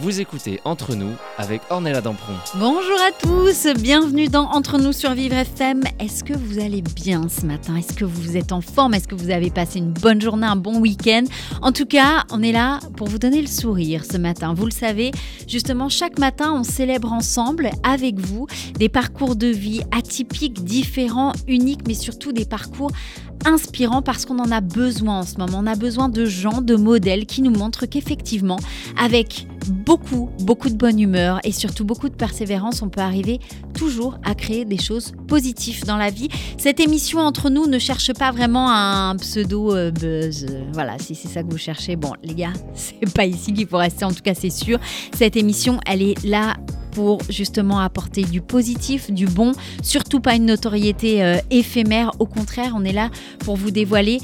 [0.00, 2.34] Vous écoutez Entre nous avec Ornella Dampron.
[2.54, 5.82] Bonjour à tous, bienvenue dans Entre nous sur Vivre FM.
[5.98, 7.74] Est-ce que vous allez bien ce matin?
[7.74, 8.94] Est-ce que vous êtes en forme?
[8.94, 11.24] Est-ce que vous avez passé une bonne journée, un bon week-end?
[11.62, 14.54] En tout cas, on est là pour vous donner le sourire ce matin.
[14.54, 15.10] Vous le savez,
[15.48, 18.46] justement, chaque matin, on célèbre ensemble avec vous
[18.78, 22.92] des parcours de vie atypiques, différents, uniques, mais surtout des parcours
[23.44, 25.58] inspirants parce qu'on en a besoin en ce moment.
[25.58, 28.60] On a besoin de gens, de modèles qui nous montrent qu'effectivement,
[28.96, 33.40] avec beaucoup, beaucoup de bonne humeur et surtout beaucoup de persévérance, on peut arriver
[33.74, 36.28] toujours à créer des choses positives dans la vie.
[36.58, 40.46] Cette émission entre nous ne cherche pas vraiment un pseudo euh, buzz.
[40.72, 43.78] Voilà, si c'est ça que vous cherchez, bon les gars, c'est pas ici qu'il faut
[43.78, 44.78] rester, en tout cas c'est sûr.
[45.14, 46.54] Cette émission, elle est là
[46.92, 52.10] pour justement apporter du positif, du bon, surtout pas une notoriété euh, éphémère.
[52.18, 53.10] Au contraire, on est là
[53.40, 54.18] pour vous dévoiler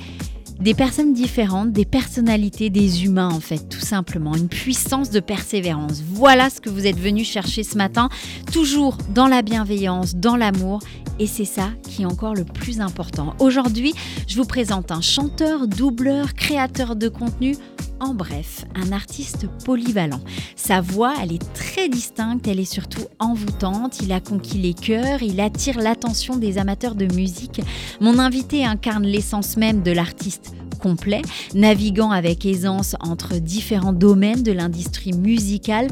[0.61, 6.03] des personnes différentes, des personnalités, des humains en fait, tout simplement, une puissance de persévérance.
[6.07, 8.09] Voilà ce que vous êtes venu chercher ce matin,
[8.53, 10.81] toujours dans la bienveillance, dans l'amour,
[11.19, 13.35] et c'est ça qui est encore le plus important.
[13.39, 13.95] Aujourd'hui,
[14.27, 17.57] je vous présente un chanteur, doubleur, créateur de contenu,
[18.01, 20.21] en bref, un artiste polyvalent.
[20.57, 25.23] Sa voix, elle est très distincte, elle est surtout envoûtante, il a conquis les cœurs,
[25.23, 27.63] il attire l'attention des amateurs de musique.
[28.01, 30.44] Mon invité incarne l'essence même de l'artiste
[30.75, 31.22] complet,
[31.55, 35.89] naviguant avec aisance entre différents domaines de l'industrie musicale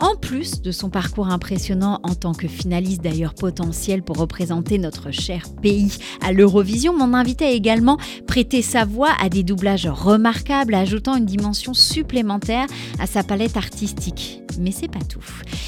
[0.00, 5.10] en plus de son parcours impressionnant en tant que finaliste d'ailleurs potentiel pour représenter notre
[5.10, 5.92] cher pays
[6.22, 11.26] à l'Eurovision, mon invité a également prêté sa voix à des doublages remarquables, ajoutant une
[11.26, 12.66] dimension supplémentaire
[12.98, 14.40] à sa palette artistique.
[14.58, 15.24] Mais c'est pas tout.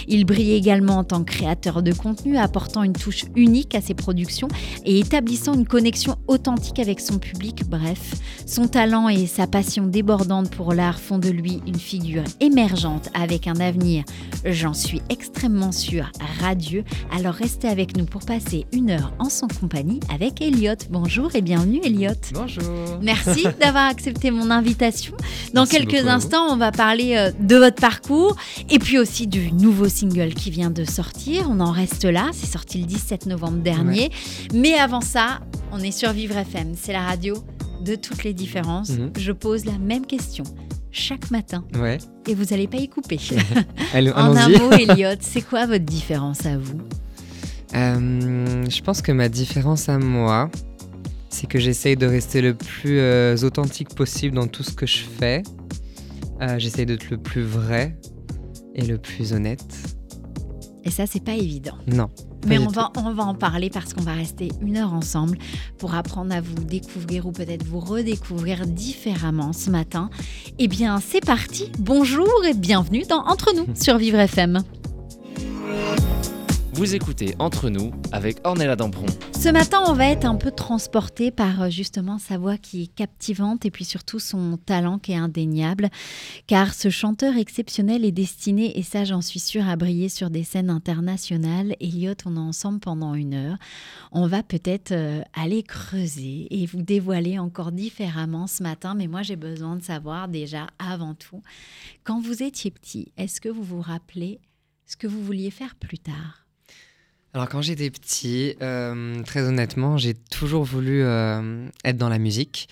[0.07, 3.95] Il brille également en tant que créateur de contenu, apportant une touche unique à ses
[3.95, 4.49] productions
[4.85, 7.69] et établissant une connexion authentique avec son public.
[7.69, 8.15] Bref,
[8.47, 13.49] son talent et sa passion débordante pour l'art font de lui une figure émergente avec
[13.49, 14.05] un avenir
[14.45, 16.11] J'en suis extrêmement sûre,
[16.41, 16.85] radieux.
[17.11, 20.77] Alors restez avec nous pour passer une heure en son compagnie avec Elliot.
[20.91, 22.13] Bonjour et bienvenue Elliot.
[22.33, 22.99] Bonjour.
[23.03, 25.15] Merci d'avoir accepté mon invitation.
[25.53, 28.37] Dans quelques instants, on va parler euh, de votre parcours
[28.71, 31.49] et puis aussi du nouveau single qui vient de sortir.
[31.51, 34.11] On en reste là, c'est sorti le 17 novembre dernier.
[34.55, 35.41] Mais avant ça,
[35.73, 37.35] on est sur Vivre FM, c'est la radio
[37.87, 38.91] de toutes les différences.
[38.91, 39.13] Mhm.
[39.19, 40.45] Je pose la même question
[40.91, 41.65] chaque matin.
[41.79, 41.99] Ouais.
[42.27, 43.19] Et vous n'allez pas y couper.
[43.95, 46.81] Allez, en un mot, Elliot, c'est quoi votre différence à vous?
[47.75, 50.51] Euh, Je pense que ma différence à moi,
[51.29, 54.99] c'est que j'essaye de rester le plus euh, authentique possible dans tout ce que je
[54.99, 55.43] fais.
[56.41, 57.97] Euh, j'essaye d'être le plus vrai
[58.75, 59.96] et le plus honnête.
[60.87, 61.77] Et ça, c'est pas évident.
[61.89, 62.09] Non.
[62.47, 65.37] Mais on va, on va en parler parce qu'on va rester une heure ensemble
[65.79, 70.11] pour apprendre à vous découvrir ou peut-être vous redécouvrir différemment ce matin.
[70.61, 71.73] Eh bien, c'est parti.
[71.81, 74.63] Bonjour et bienvenue dans Entre nous sur Vivre FM.
[76.77, 79.07] Vous écoutez Entre nous avec Ornella Dampron.
[79.33, 82.95] Ce matin, on va être un peu transporté par euh, justement sa voix qui est
[82.95, 85.89] captivante et puis surtout son talent qui est indéniable.
[86.47, 90.45] Car ce chanteur exceptionnel est destiné, et ça j'en suis sûre, à briller sur des
[90.45, 91.75] scènes internationales.
[91.81, 93.57] Elliot, on est ensemble pendant une heure.
[94.13, 98.95] On va peut-être euh, aller creuser et vous dévoiler encore différemment ce matin.
[98.95, 101.43] Mais moi, j'ai besoin de savoir déjà avant tout,
[102.05, 104.41] quand vous étiez petit, est-ce que vous vous rappelez
[104.85, 106.46] ce que vous vouliez faire plus tard?
[107.37, 112.71] Alors quand j'étais petit, euh, très honnêtement, j'ai toujours voulu euh, être dans la musique.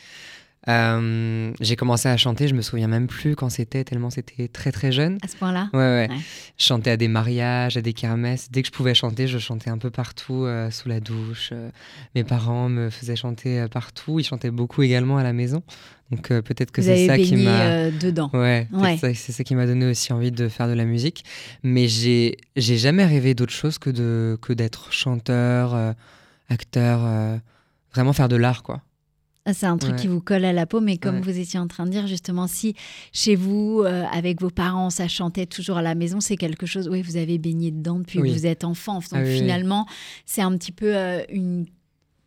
[0.69, 4.73] Euh, j'ai commencé à chanter, je me souviens même plus quand c'était, tellement c'était très
[4.73, 5.19] très jeune.
[5.21, 5.69] À ce point-là?
[5.75, 6.09] Ouais, ouais,
[6.57, 8.51] Je chantais à des mariages, à des kermesses.
[8.51, 11.53] Dès que je pouvais chanter, je chantais un peu partout, sous la douche.
[12.15, 14.19] mes parents me faisaient chanter partout.
[14.19, 15.63] Ils chantaient beaucoup également à la maison.
[16.11, 18.31] Donc euh, peut-être que c'est ça qui m'a euh, dedans.
[18.33, 21.25] Ouais, c'est ça qui m'a donné aussi envie de faire de la musique.
[21.63, 25.93] Mais j'ai j'ai jamais rêvé d'autre chose que de que d'être chanteur, euh,
[26.49, 27.41] acteur,
[27.93, 28.83] vraiment faire de l'art quoi.
[29.47, 31.69] Ah, c'est un truc qui vous colle à la peau, mais comme vous étiez en
[31.69, 32.75] train de dire, justement, si
[33.13, 37.03] chez vous, avec vos parents, ça chantait toujours à la maison, c'est quelque chose, oui,
[37.03, 39.01] vous avez baigné dedans depuis que vous êtes enfant.
[39.01, 39.87] Donc ah finalement,
[40.25, 40.95] c'est un petit peu
[41.29, 41.67] une.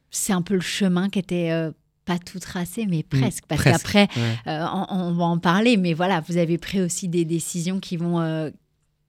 [0.09, 1.51] C'est un peu le chemin qui était
[2.07, 3.44] pas tout tracé, mais mm, presque.
[3.48, 4.07] parce qu'après,
[4.48, 8.21] euh, on, va en parler, mais voilà, vous avez pris aussi des décisions qui vont,
[8.21, 8.50] euh,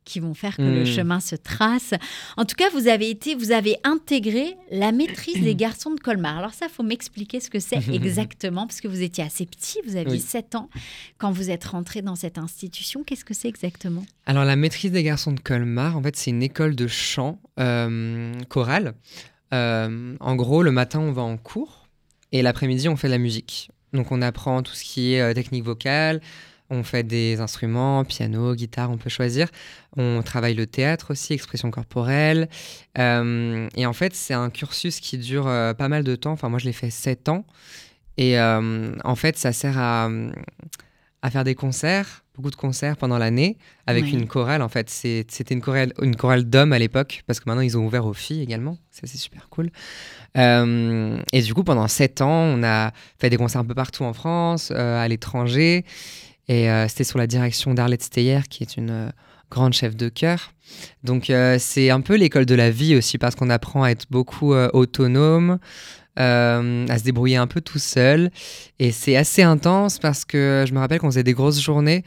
[0.05, 0.87] qui vont faire que le Mm.
[0.87, 1.95] chemin se trace.
[2.37, 6.39] En tout cas, vous avez été, vous avez intégré la maîtrise des garçons de Colmar.
[6.39, 9.97] Alors ça, faut m'expliquer ce que c'est exactement, parce que vous étiez assez petit, vous
[9.97, 10.21] aviez Oui.
[10.21, 10.71] 7 ans
[11.19, 13.05] quand vous êtes rentré dans cette institution.
[13.05, 14.05] Qu'est-ce que c'est exactement?
[14.27, 18.33] Alors, la maîtrise des garçons de Colmar, en fait, c'est une école de chant euh,
[18.49, 18.95] chorale.
[19.55, 21.78] Euh, en gros, le matin, on va en cours
[22.33, 23.71] et l'après-midi, on fait de la musique.
[23.93, 26.21] Donc, on apprend tout ce qui est euh, technique vocale,
[26.71, 29.49] on fait des instruments, piano, guitare, on peut choisir.
[29.97, 32.49] On travaille le théâtre aussi, expression corporelle.
[32.99, 36.33] Euh, et en fait, c'est un cursus qui dure euh, pas mal de temps.
[36.33, 37.47] Enfin, moi, je l'ai fait 7 ans.
[38.19, 40.11] Et euh, en fait, ça sert à,
[41.23, 44.61] à faire des concerts, beaucoup de concerts pendant l'année, avec une chorale.
[44.61, 47.87] En fait, c'était une chorale, une chorale d'hommes à l'époque, parce que maintenant, ils ont
[47.87, 48.77] ouvert aux filles également.
[48.91, 49.71] Ça, c'est super cool.
[50.38, 54.05] Euh, et du coup, pendant 7 ans, on a fait des concerts un peu partout
[54.05, 55.85] en France, euh, à l'étranger.
[56.49, 59.12] Et euh, c'était sous la direction d'Arlette Steyer, qui est une
[59.50, 60.52] grande chef de chœur.
[61.02, 64.55] Donc, c'est un peu l'école de la vie aussi, parce qu'on apprend à être beaucoup
[64.55, 65.58] autonome,
[66.17, 68.31] à se débrouiller un peu tout seul.
[68.79, 72.05] Et c'est assez intense parce que je me rappelle qu'on faisait des grosses journées.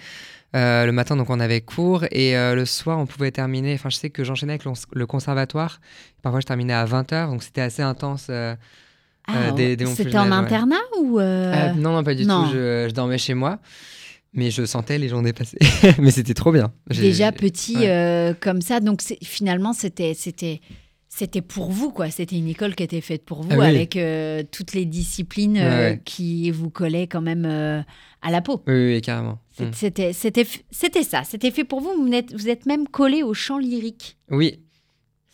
[0.56, 3.74] Euh, le matin, donc on avait cours et euh, le soir, on pouvait terminer.
[3.74, 5.80] Enfin, je sais que j'enchaînais avec le, conservatoire.
[6.22, 8.28] Parfois, je terminais à 20h, donc c'était assez intense.
[8.30, 8.56] euh.
[9.30, 10.34] Euh, mon plus C'était en ouais.
[10.36, 12.46] internat ou euh, Euh, non, non, pas du non.
[12.46, 12.54] tout.
[12.54, 13.60] Je, je dormais chez moi,
[14.34, 15.58] mais je sentais les journées passer.
[16.00, 16.72] mais c'était trop bien.
[16.90, 17.90] Déjà petit ouais.
[17.90, 20.60] euh, comme ça Donc finalement, c'était c'était
[21.14, 22.10] c'était pour vous quoi.
[22.10, 23.66] C'était une école qui était faite pour vous Ah oui.
[23.66, 27.82] avec euh, toutes les disciplines euh, Ouais, qui vous collaient quand même euh,
[28.22, 28.64] à la peau.
[28.66, 29.38] Oui, oui, carrément.
[29.60, 29.66] Mm.
[29.74, 31.24] C'était ça.
[31.26, 31.92] C'était fait pour vous.
[32.02, 34.18] Vous êtes vous êtes même collé au chant lyrique.
[34.30, 34.62] Oui,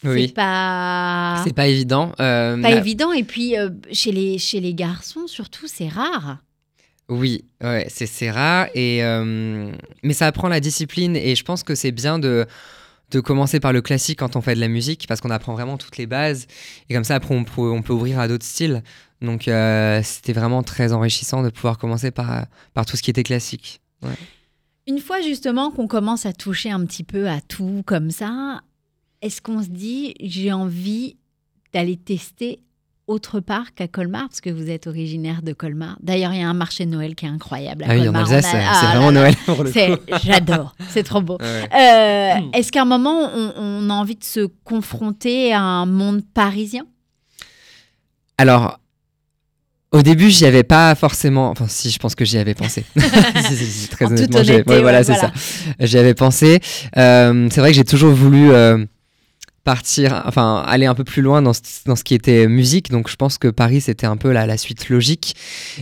[0.02, 0.28] C'est Oui.
[0.30, 2.12] pas c'est pas évident.
[2.18, 3.14] pas évident.
[3.14, 3.54] Et puis
[3.92, 6.40] chez les chez les garçons surtout, c'est rare.
[7.08, 9.02] Oui, ouais, c'est rare, et,
[10.04, 12.46] mais ça apprend la discipline et je pense que c'est bien de,
[13.12, 15.78] de commencer par le classique quand on fait de la musique parce qu'on apprend vraiment
[15.78, 16.48] toutes les bases
[16.90, 18.84] et comme ça après on peut, on peut ouvrir à d'autres styles.
[19.22, 23.24] Donc euh, c'était vraiment très enrichissant de pouvoir commencer par, par tout ce qui était
[23.24, 23.82] classique.
[24.88, 28.62] Une fois justement qu'on commence à toucher un petit peu à tout comme ça,
[29.22, 31.18] est-ce qu'on se dit j'ai envie
[31.74, 32.60] d'aller tester
[33.08, 35.98] autre part qu'à Colmar parce que vous êtes originaire de Colmar.
[36.02, 38.12] D'ailleurs, il y a un marché de Noël qui est incroyable à Ah oui, en
[38.14, 38.22] Colmar.
[38.34, 39.72] Alsace, a- c'est ah vraiment là, Noël pour le.
[40.26, 41.38] J'adore, c'est trop beau.
[41.40, 41.70] Ouais.
[41.74, 42.42] Euh.
[42.54, 46.86] Est-ce qu'à un moment, on, on a envie de se confronter à un monde parisien?
[48.38, 48.80] Alors,
[49.92, 51.50] au début, j'y avais pas forcément.
[51.50, 52.84] Enfin, si, je pense que j'y avais pensé.
[52.96, 55.32] Très En honnêtement, j'y- honnêteté, ouais, voilà, c'est ça.
[55.80, 56.60] J'y avais pensé.
[56.98, 58.86] Euh, c'est vrai que j'ai toujours voulu euh,
[59.68, 62.90] partir, enfin, aller un peu plus loin dans ce, dans ce qui était musique.
[62.90, 65.36] Donc, je pense que Paris, c'était un peu la, la suite logique.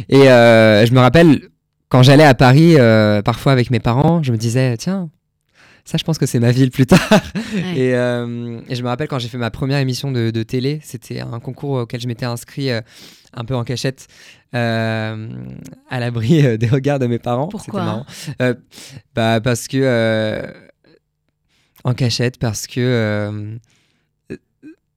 [0.09, 1.49] Et euh, je me rappelle,
[1.89, 5.11] quand j'allais à Paris, euh, parfois avec mes parents, je me disais, tiens.
[5.83, 6.99] Ça, je pense que c'est ma ville plus tard.
[7.53, 7.77] Ouais.
[7.77, 10.79] Et, euh, et je me rappelle quand j'ai fait ma première émission de, de télé,
[10.81, 14.07] c'était un concours auquel je m'étais inscrit un peu en cachette,
[14.51, 15.15] à
[15.91, 17.49] l'abri des regards de mes parents.
[17.49, 18.05] Pourquoi marrant.
[19.13, 20.43] Bah, Parce que.
[21.83, 23.59] en cachette, parce que.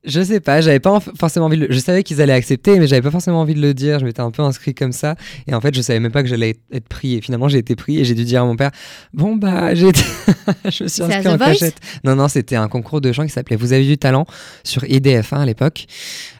[0.09, 1.73] Je sais pas, j'avais pas en- forcément envie de le...
[1.73, 3.99] Je savais qu'ils allaient accepter, mais j'avais pas forcément envie de le dire.
[4.01, 5.15] Je m'étais un peu inscrit comme ça.
[5.47, 7.15] Et en fait, je savais même pas que j'allais être- pris.
[7.15, 8.71] Et finalement, j'ai été pris et j'ai dû dire à mon père
[9.13, 10.01] Bon, bah, j'ai été-
[10.65, 11.77] je me suis inscrit en cachette.
[12.05, 14.27] Non, non, c'était un concours de chant qui s'appelait Vous avez du talent
[14.65, 15.87] sur IDF1 à l'époque,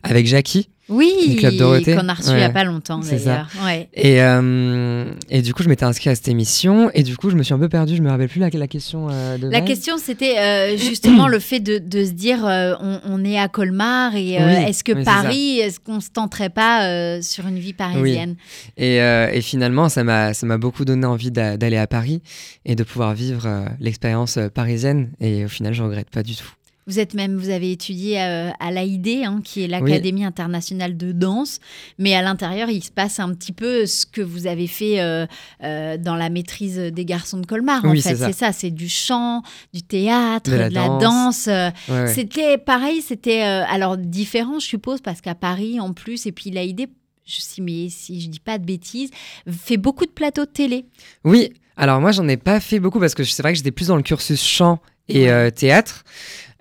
[0.03, 0.69] avec Jackie.
[0.89, 3.49] Oui, qu'on a reçu il n'y a pas longtemps d'ailleurs.
[3.65, 3.89] Ouais.
[3.93, 6.91] Et, euh, et du coup, je m'étais inscrit à cette émission.
[6.95, 7.95] Et du coup, je me suis un peu perdu.
[7.97, 11.39] Je me rappelle plus la, la question euh, de La question, c'était euh, justement le
[11.41, 15.05] fait de, de se dire on, on est à Colmar et Oui, est-ce que oui.
[15.05, 18.37] Paris, est-ce qu'on se tenterait pas sur une vie parisienne?
[18.77, 22.23] Et, et finalement, ça m'a beaucoup donné envie d'a- d'aller à Paris
[22.65, 25.11] et de pouvoir vivre l'expérience parisienne.
[25.21, 26.49] Et au final, je regrette pas du tout.
[26.89, 31.13] Vous êtes même, vous avez étudié euh, à l'AID, hein, qui est l'Académie internationale de
[31.13, 31.61] danse,
[31.99, 35.27] mais à l'intérieur, il se passe un petit peu ce que vous avez fait euh,
[35.63, 37.85] euh, dans la maîtrise des garçons de Colmar.
[37.85, 38.53] en fait, c'est ça.
[38.53, 39.43] c'est du chant,
[39.75, 41.01] du théâtre, De de la la, danse.
[41.01, 41.47] danse.
[41.47, 42.07] Ouais, ouais.
[42.15, 46.51] C'était pareil, c'était euh, alors différent, je suppose, parce qu'à Paris en plus, et puis
[46.51, 46.89] l'AID,
[47.27, 49.11] je sais, mais si je dis pas de bêtises,
[49.51, 50.87] fait beaucoup de plateaux de télé.
[51.25, 53.89] Oui, alors moi, j'en ai pas fait beaucoup parce que c'est vrai que j'étais plus
[53.89, 56.05] dans le cursus chant et euh, théâtre.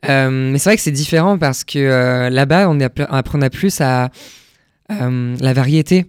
[0.06, 3.82] Euh, mais c'est vrai que c'est différent parce que euh, là-bas, on app- apprenait plus
[3.82, 4.10] à
[4.92, 6.06] euh, la variété.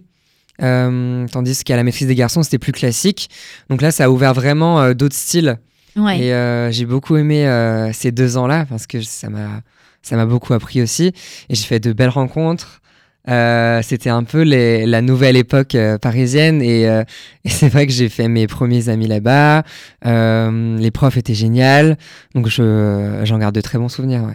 [0.59, 3.29] Tandis qu'à la maîtrise des garçons, c'était plus classique.
[3.69, 5.57] Donc là, ça a ouvert vraiment d'autres styles.
[5.95, 6.19] Ouais.
[6.19, 9.61] Et euh, j'ai beaucoup aimé euh, ces deux ans-là parce que ça m'a
[10.01, 11.13] ça m'a beaucoup appris aussi.
[11.49, 12.81] Et j'ai fait de belles rencontres
[13.27, 17.03] Euh, c'était un peu la nouvelle époque euh, parisienne et, euh,
[17.45, 19.63] c'est vrai que j'ai fait mes premiers amis là-bas.
[20.03, 21.95] Les profs étaient géniaux,
[22.35, 24.33] donc je, j'en garde de très bons souvenirs.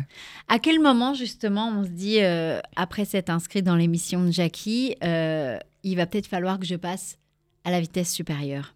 [0.48, 2.18] À quel moment, justement, on se dit,
[2.76, 7.18] après s'être inscrit dans l'émission de Jackie, il va peut-être falloir que je passe
[7.64, 8.73] à la vitesse supérieure?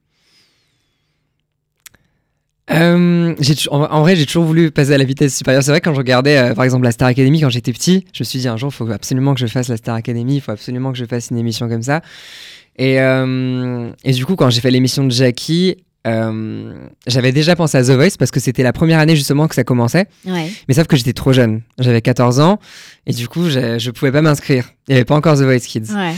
[2.70, 3.34] Euh,
[3.70, 5.62] en, en vrai, j'ai toujours voulu passer à la vitesse supérieure.
[5.62, 8.22] C'est vrai, quand je regardais, euh, par exemple, la Star Academy quand j'étais petit, je
[8.22, 10.40] me suis dit un jour, il faut absolument que je fasse la Star Academy, il
[10.40, 12.02] faut absolument que je fasse une émission comme ça.
[12.76, 15.76] Et, euh, et du coup, quand j'ai fait l'émission de Jackie,
[17.06, 19.62] j'avais déjà pensé à The Voice parce que c'était la première année justement que ça
[19.62, 20.06] commençait.
[20.24, 20.50] Ouais.
[20.66, 21.60] Mais sauf que j'étais trop jeune.
[21.78, 22.58] J'avais 14 ans
[23.06, 24.70] et du coup, je, je pouvais pas m'inscrire.
[24.88, 25.88] Il n'y avait pas encore The Voice Kids.
[25.92, 26.14] Ouais.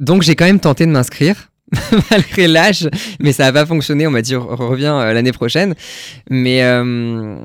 [0.00, 1.50] Donc j'ai quand même tenté de m'inscrire.
[2.10, 2.88] malgré l'âge,
[3.20, 4.06] mais ça n'a pas fonctionné.
[4.06, 5.74] On m'a dit re- reviens euh, l'année prochaine.
[6.30, 7.36] Mais, euh,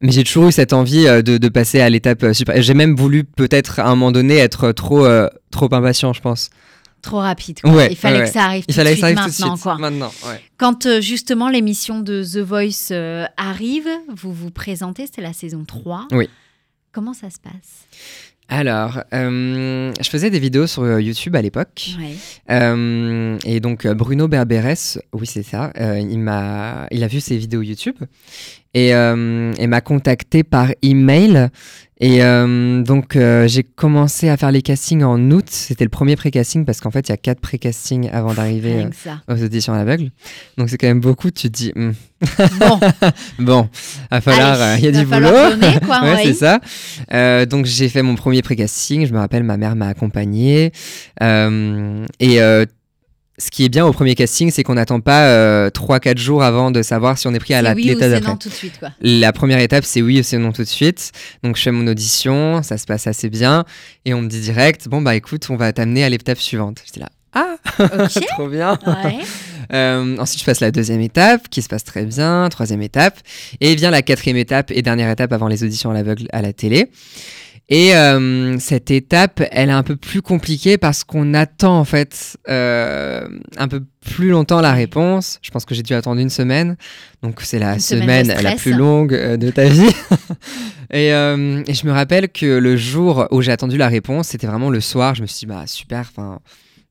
[0.00, 2.60] mais j'ai toujours eu cette envie euh, de, de passer à l'étape euh, super.
[2.62, 5.06] J'ai même voulu peut-être à un moment donné être trop,
[5.50, 6.50] trop impatient, je pense.
[7.02, 7.60] Trop rapide.
[7.62, 7.72] quoi.
[7.72, 9.32] Ouais, il fallait ouais, que ça arrive Il tout de fallait que suite ça arrive
[9.34, 9.56] tout de maintenant.
[9.56, 9.62] suite.
[9.62, 9.78] Quoi.
[9.78, 10.40] Maintenant, ouais.
[10.58, 12.92] Quand justement l'émission de The Voice
[13.38, 16.08] arrive, vous vous présentez, c'est la saison 3.
[16.12, 16.28] Oui.
[16.92, 17.86] Comment ça se passe?
[18.50, 21.90] Alors, euh, je faisais des vidéos sur euh, YouTube à l'époque.
[21.98, 22.16] Ouais.
[22.50, 27.36] Euh, et donc Bruno Berberes, oui c'est ça, euh, il m'a, il a vu ces
[27.38, 27.96] vidéos YouTube
[28.74, 31.50] et, euh, et m'a contacté par email.
[32.02, 35.44] Et euh, donc euh, j'ai commencé à faire les castings en août.
[35.48, 38.86] C'était le premier pré-casting parce qu'en fait il y a quatre pré-castings avant d'arriver
[39.28, 40.10] aux auditions à l'aveugle.
[40.56, 41.30] Donc c'est quand même beaucoup.
[41.30, 41.92] Tu te dis hmm,
[42.58, 42.80] Bon,
[43.38, 43.68] bon,
[44.10, 45.50] va falloir, il y a va du boulot.
[45.50, 46.60] donner, quoi, ouais, c'est ça.
[47.12, 49.06] Euh, donc j'ai fait mon premier pré-casting.
[49.06, 50.72] Je me rappelle, ma mère m'a accompagné.
[51.22, 52.40] Euh, et
[53.40, 56.70] ce qui est bien au premier casting, c'est qu'on n'attend pas euh, 3-4 jours avant
[56.70, 58.36] de savoir si on est pris à l'étape d'après.
[59.00, 61.12] La première étape, c'est oui ou c'est non tout de suite.
[61.42, 63.64] Donc je fais mon audition, ça se passe assez bien.
[64.04, 66.82] Et on me dit direct, bon bah écoute, on va t'amener à l'étape suivante.
[66.84, 68.24] J'étais là, ah, Ok.
[68.28, 68.78] trop bien.
[68.86, 69.18] Ouais.
[69.72, 72.48] Euh, ensuite, je passe la deuxième étape, qui se passe très bien.
[72.50, 73.20] Troisième étape.
[73.60, 76.52] Et vient la quatrième étape et dernière étape avant les auditions à l'aveugle à la
[76.52, 76.90] télé.
[77.72, 82.36] Et euh, cette étape, elle est un peu plus compliquée parce qu'on attend en fait
[82.48, 85.38] euh, un peu plus longtemps la réponse.
[85.40, 86.76] Je pense que j'ai dû attendre une semaine.
[87.22, 89.86] Donc c'est la semaine la plus longue euh, de ta vie.
[90.92, 94.48] et, euh, et je me rappelle que le jour où j'ai attendu la réponse, c'était
[94.48, 95.14] vraiment le soir.
[95.14, 96.40] Je me suis dit, bah super, enfin,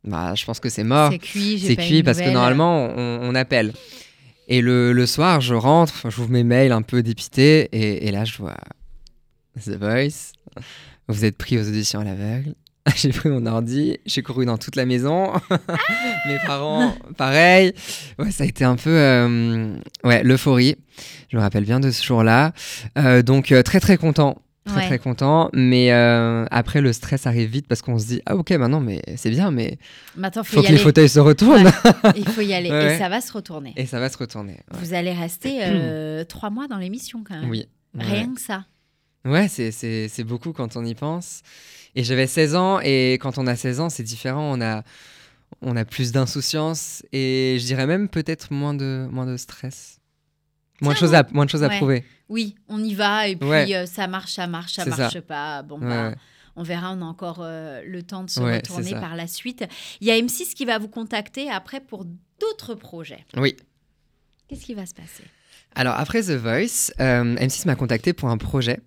[0.05, 1.11] bah, je pense que c'est mort.
[1.11, 3.73] C'est cuit, j'ai C'est cuit parce que normalement on, on appelle.
[4.47, 8.23] Et le, le soir, je rentre, j'ouvre mes mails un peu dépité et, et là
[8.23, 8.55] je vois
[9.63, 10.33] The Voice.
[11.07, 12.53] Vous êtes pris aux auditions à l'aveugle.
[12.95, 15.31] J'ai pris mon ordi, j'ai couru dans toute la maison.
[16.27, 17.73] mes parents, pareil.
[18.17, 20.75] Ouais, ça a été un peu euh, ouais, l'euphorie.
[21.29, 22.51] Je me rappelle bien de ce jour-là.
[22.97, 24.41] Euh, donc euh, très très content.
[24.65, 24.87] Très Ouais.
[24.87, 25.89] très content, mais
[26.51, 29.49] après le stress arrive vite parce qu'on se dit ah ok maintenant mais c'est bien
[29.51, 29.79] mais
[30.15, 30.83] Maintenant, faut, faut y que les aller.
[30.83, 31.71] fauteuils se retournent Ouais,
[32.15, 32.69] il faut y aller.
[32.69, 33.73] Ouais, Et ça va se retourner.
[33.77, 34.57] et ça va se retourner.
[34.73, 35.59] Vous allez rester
[36.27, 37.49] trois mois dans l'émission quand même.
[37.49, 37.67] Oui.
[37.97, 38.65] Rien que ça.
[39.25, 41.41] Ouais, c'est- c'est c'est beaucoup quand on y pense.
[41.95, 44.55] Et j'avais 16 ans, et quand on a 16 ans, c'est différent.
[44.57, 44.83] On a,
[45.61, 49.99] on a plus d'insouciance, et je dirais même peut-être moins de, moins de stress.
[50.81, 52.05] Moins de choses à, moins de choses à prouver.
[52.29, 53.73] Oui, on y va et puis Ouais.
[53.75, 55.61] euh, ça marche, ça marche, ça marche pas.
[55.63, 56.15] Bon, bah, ouais.
[56.55, 59.65] on verra, on a encore euh, le temps de se retourner par la suite.
[59.99, 62.05] Il y a M6 qui va vous contacter après pour
[62.39, 63.25] d'autres projets.
[63.35, 63.57] Oui.
[64.47, 65.23] Qu'est-ce qui va se passer?
[65.75, 68.79] Alors, après The Voice, euh, M6 m'a contacté pour un projet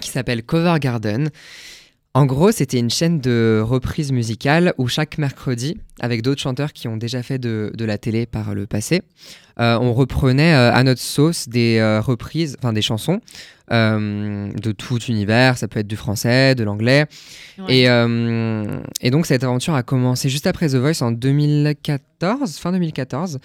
[0.00, 1.30] qui s'appelle Cover Garden.
[2.12, 6.88] En gros, c'était une chaîne de reprises musicales où chaque mercredi, avec d'autres chanteurs qui
[6.88, 9.02] ont déjà fait de, la télé par le passé,
[9.60, 13.20] on reprenait euh, à notre sauce des euh, reprises, enfin des chansons
[13.72, 15.56] euh, de tout univers.
[15.58, 17.06] Ça peut être du français, de l'anglais.
[17.58, 17.76] Ouais.
[17.76, 22.72] Et, euh, et donc cette aventure a commencé juste après The Voice en 2014, fin
[22.72, 23.38] 2014,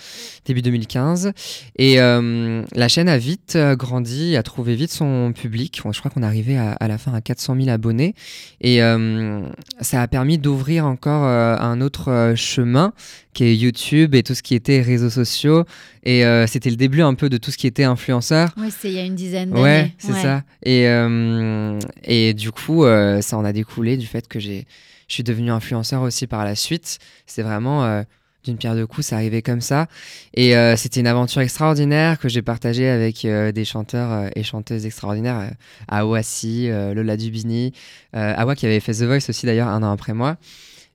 [0.45, 1.31] début 2015.
[1.77, 5.81] Et euh, la chaîne a vite euh, grandi, a trouvé vite son public.
[5.91, 8.15] Je crois qu'on arrivé à, à la fin à 400 000 abonnés.
[8.62, 9.41] Et euh,
[9.81, 12.93] ça a permis d'ouvrir encore euh, un autre euh, chemin
[13.36, 15.65] qui est YouTube et tout ce qui était réseaux sociaux.
[16.04, 18.50] Et euh, c'était le début un peu de tout ce qui était influenceur.
[18.58, 19.62] Oui, c'est il y a une dizaine d'années.
[19.62, 20.42] Ouais, c'est ça.
[20.63, 24.65] Et, euh, et du coup, euh, ça en a découlé du fait que j'ai,
[25.08, 26.98] je suis devenu influenceur aussi par la suite.
[27.27, 28.04] C'est vraiment
[28.46, 29.88] d'une pierre deux coups, c'est arrivé comme ça.
[30.34, 34.44] Et euh, c'était une aventure extraordinaire que j'ai partagée avec euh, des chanteurs euh, et
[34.44, 35.51] chanteuses extraordinaires.
[35.88, 37.74] Awassi, euh, Lola Dubini,
[38.13, 40.38] Awa qui avait fait The Voice aussi d'ailleurs un an après moi.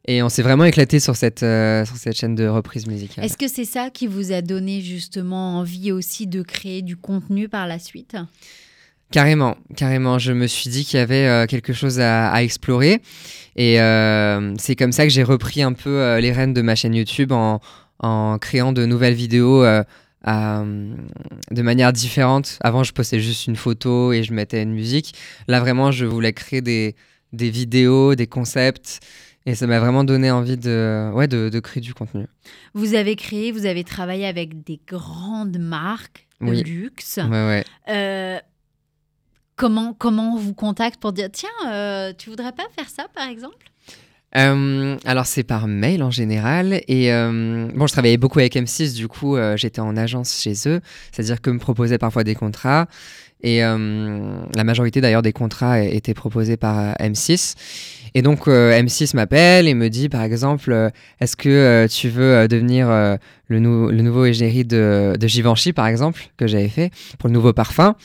[0.07, 3.25] Et on s'est vraiment éclaté sur cette, euh, sur cette chaîne de reprise musicale.
[3.25, 7.49] Est-ce que c'est ça qui vous a donné justement envie aussi de créer du contenu
[7.49, 8.17] par la suite?
[9.11, 10.19] Carrément, carrément.
[10.19, 13.03] Je me suis dit qu'il y avait euh, quelque chose à, explorer.
[13.57, 16.95] Et euh, c'est comme ça que j'ai repris un peu les rênes de ma chaîne
[16.95, 17.61] YouTube en,
[17.99, 19.65] en créant de nouvelles vidéos
[20.25, 22.59] de manière différente.
[22.63, 25.15] Avant, je postais juste une photo et je mettais une musique.
[25.49, 26.95] Là, vraiment, je voulais créer des,
[27.33, 29.01] des vidéos, des concepts.
[29.47, 32.27] Et ça m'a vraiment donné envie de, ouais, de, de, créer du contenu.
[32.75, 37.19] Vous avez créé, vous avez travaillé avec des grandes marques de luxe.
[37.19, 37.65] Ouais, ouais.
[37.89, 38.39] Euh,
[39.61, 43.29] comment, comment on vous contacte pour dire tiens, euh, tu voudrais pas faire ça par
[43.29, 43.67] exemple?
[44.37, 48.95] Euh, alors c'est par mail en général et euh, bon je travaillais beaucoup avec M6
[48.95, 50.81] du coup j'étais en agence chez eux
[51.11, 52.87] c'est-à-dire que me proposaient parfois des contrats
[53.43, 57.55] et la majorité d'ailleurs des contrats étaient proposés par M6
[58.15, 63.19] et donc M6 m'appelle et me dit par exemple est-ce que tu veux devenir le,
[63.49, 67.97] le, nouveau égérie de, de Givenchy par exemple que j'avais fait pour le nouveau parfum?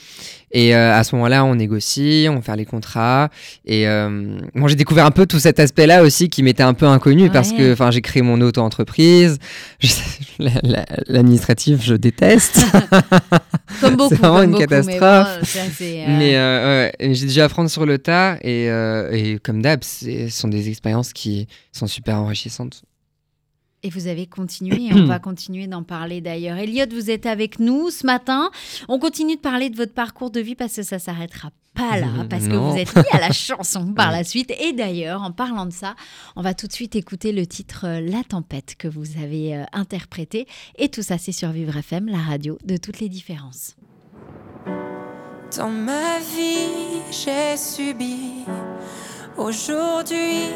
[0.56, 3.30] Et euh, à ce moment-là, on négocie, on fait les contrats.
[3.66, 6.86] Et euh, moi, j'ai découvert un peu tout cet aspect-là aussi qui m'était un peu
[6.86, 9.38] inconnu parce que j'ai créé mon auto-entreprise.
[11.10, 12.66] L'administratif, je déteste.
[13.82, 14.16] comme beaucoup.
[14.16, 15.58] c'est vraiment une catastrophe.
[16.08, 18.38] Mais, euh, j'ai dû apprendre sur le tas.
[18.42, 18.68] Et,
[19.12, 22.84] et comme d'hab, ce sont des expériences qui sont super enrichissantes.
[23.84, 26.58] Et vous avez continué, et on va continuer d'en parler d'ailleurs.
[26.58, 28.50] Elliot, vous êtes avec nous ce matin.
[28.88, 32.08] On continue de parler de votre parcours de vie parce que ça s'arrêtera pas là,
[32.30, 34.52] parce que vous êtes lié à la chanson par la suite.
[34.60, 35.96] Et d'ailleurs, en parlant de ça,
[36.36, 39.64] on va tout de suite écouter le titre euh, La tempête que vous avez euh,
[39.74, 40.48] interprété.
[40.78, 43.76] Et tout ça, c'est sur Vivre FM, la radio de toutes les différences.
[45.58, 48.46] Dans ma vie, j'ai subi.
[49.38, 50.48] Aujourd'hui,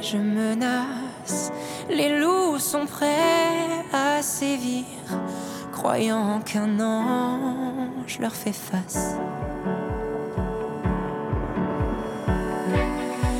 [0.00, 1.50] je menace
[1.90, 4.84] les loups sont prêts à sévir,
[5.72, 9.16] croyant qu'un ange leur fait face.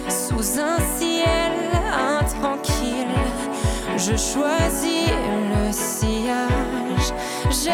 [0.08, 1.52] Sous un ciel
[2.20, 3.06] intranquille,
[3.96, 5.10] je choisis
[5.54, 7.12] le sillage,
[7.50, 7.70] je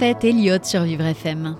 [0.00, 1.56] Elliott sur Vivre FM.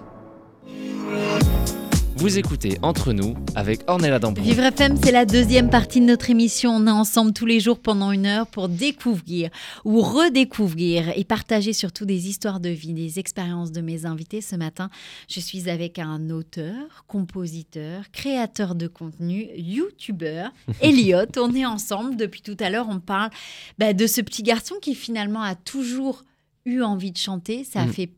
[2.16, 4.42] Vous écoutez Entre nous avec Ornella Dampron.
[4.42, 6.70] Vivre FM, c'est la deuxième partie de notre émission.
[6.70, 9.51] On est ensemble tous les jours pendant une heure pour découvrir
[9.85, 14.40] ou redécouvrir et partager surtout des histoires de vie, des expériences de mes invités.
[14.40, 14.88] Ce matin,
[15.29, 21.27] je suis avec un auteur, compositeur, créateur de contenu, youtubeur, Elliot.
[21.37, 22.87] On est ensemble depuis tout à l'heure.
[22.88, 23.31] On parle
[23.79, 26.24] bah, de ce petit garçon qui finalement a toujours
[26.66, 27.64] eu envie de chanter.
[27.64, 27.92] Ça a Mm.
[27.92, 28.11] fait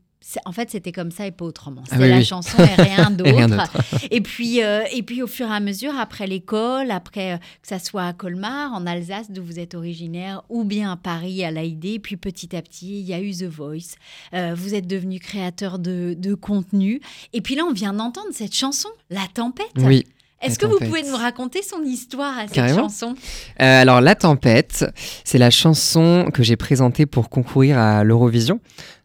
[0.45, 1.81] en fait, c'était comme ça et pas autrement.
[1.85, 2.25] Ah C'était oui, la oui.
[2.25, 3.71] chanson et rien d'autre.
[4.11, 7.67] Et puis, euh, et puis au fur et à mesure, après l'école, après euh, que
[7.67, 11.51] ça soit à Colmar, en Alsace, d'où vous êtes originaire, ou bien à Paris, à
[11.51, 13.95] l'AID, puis petit à petit, il y a eu The Voice.
[14.33, 17.01] Euh, vous êtes devenu créateur de, de contenu.
[17.33, 19.65] Et puis là, on vient d'entendre cette chanson, La Tempête.
[19.77, 20.05] Oui.
[20.41, 22.83] Est-ce que vous pouvez nous raconter son histoire à cette Carrément.
[22.83, 23.13] chanson?
[23.61, 24.85] Euh, alors, La Tempête,
[25.23, 28.59] c'est la chanson que j'ai présentée pour concourir à l'Eurovision.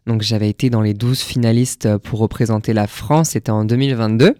[0.07, 3.29] Donc, j'avais été dans les 12 finalistes pour représenter la France.
[3.31, 4.35] C'était en 2022.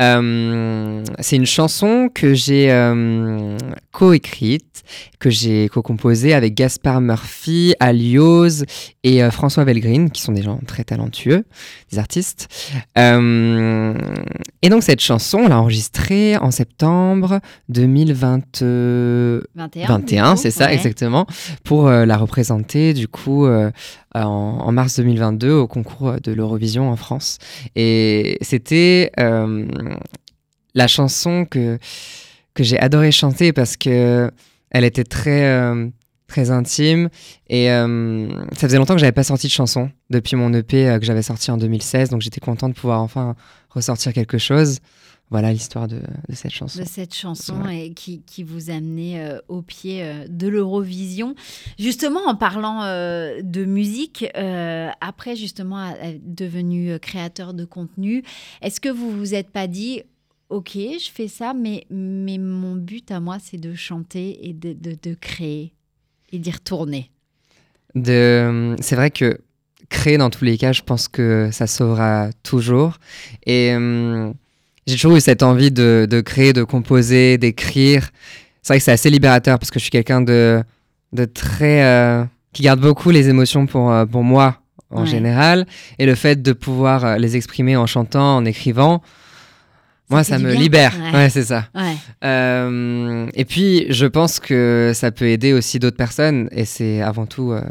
[0.00, 3.56] Euh, c'est une chanson que j'ai euh,
[3.92, 4.82] coécrite,
[5.18, 8.64] que j'ai co-composée avec Gaspard Murphy, Aliose
[9.04, 11.44] et euh, François Velgreen, qui sont des gens très talentueux,
[11.90, 12.48] des artistes.
[12.98, 13.94] Euh,
[14.62, 18.62] et donc cette chanson, on l'a enregistrée en septembre 2020.
[18.62, 19.86] 21.
[19.86, 21.26] 21, du coup, c'est ça, exactement,
[21.64, 23.70] pour euh, la représenter du coup euh,
[24.14, 27.38] en, en mars 2022 au concours de l'Eurovision en France.
[27.76, 29.66] Et c'était euh,
[30.74, 31.78] la chanson que,
[32.54, 34.30] que j'ai adoré chanter parce que
[34.70, 35.88] elle était très, euh,
[36.26, 37.10] très intime
[37.48, 40.98] et euh, ça faisait longtemps que j'avais pas sorti de chanson depuis mon EP euh,
[40.98, 43.36] que j'avais sorti en 2016, donc j'étais content de pouvoir enfin
[43.68, 44.78] ressortir quelque chose.
[45.32, 45.96] Voilà l'histoire de,
[46.28, 46.78] de cette chanson.
[46.80, 51.34] de cette chanson et qui, qui vous amenait euh, au pied euh, de l'Eurovision.
[51.78, 58.22] Justement, en parlant euh, de musique, euh, après justement à- à- devenu créateur de contenu,
[58.60, 60.02] est-ce que vous vous êtes pas dit,
[60.50, 64.74] ok, je fais ça, mais, mais mon but à moi, c'est de chanter et de,
[64.74, 65.72] de, de créer
[66.30, 67.10] et d'y retourner?
[67.94, 69.40] De c'est vrai que
[69.90, 72.96] créer dans tous les cas je pense que ça sauvera toujours
[73.44, 74.32] et hum,
[74.86, 78.08] j'ai toujours eu cette envie de, de créer de composer d'écrire
[78.62, 80.62] c'est vrai que c'est assez libérateur parce que je suis quelqu'un de
[81.12, 84.58] de très euh, qui garde beaucoup les émotions pour euh, pour moi
[84.90, 85.06] en Ouais.
[85.06, 85.66] général
[85.98, 89.02] et le fait de pouvoir euh, les exprimer en chantant en écrivant
[90.10, 90.60] moi ça me bien.
[90.60, 91.12] libère Ouais.
[91.18, 91.96] ouais c'est ça Ouais.
[92.24, 96.48] euh, et puis, je pense que ça peut aider aussi d'autres personnes.
[96.52, 97.62] Et c'est avant tout euh,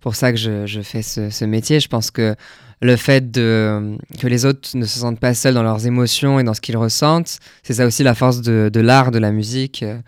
[0.00, 1.80] pour ça que je, je fais ce, ce métier.
[1.80, 2.34] Je pense que
[2.82, 6.44] le fait de, que les autres ne se sentent pas seuls dans leurs émotions et
[6.44, 9.82] dans ce qu'ils ressentent, c'est ça aussi la force de, de l'art, de la musique,
[9.82, 9.98] euh,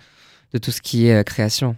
[0.53, 1.77] de tout ce qui est euh, création.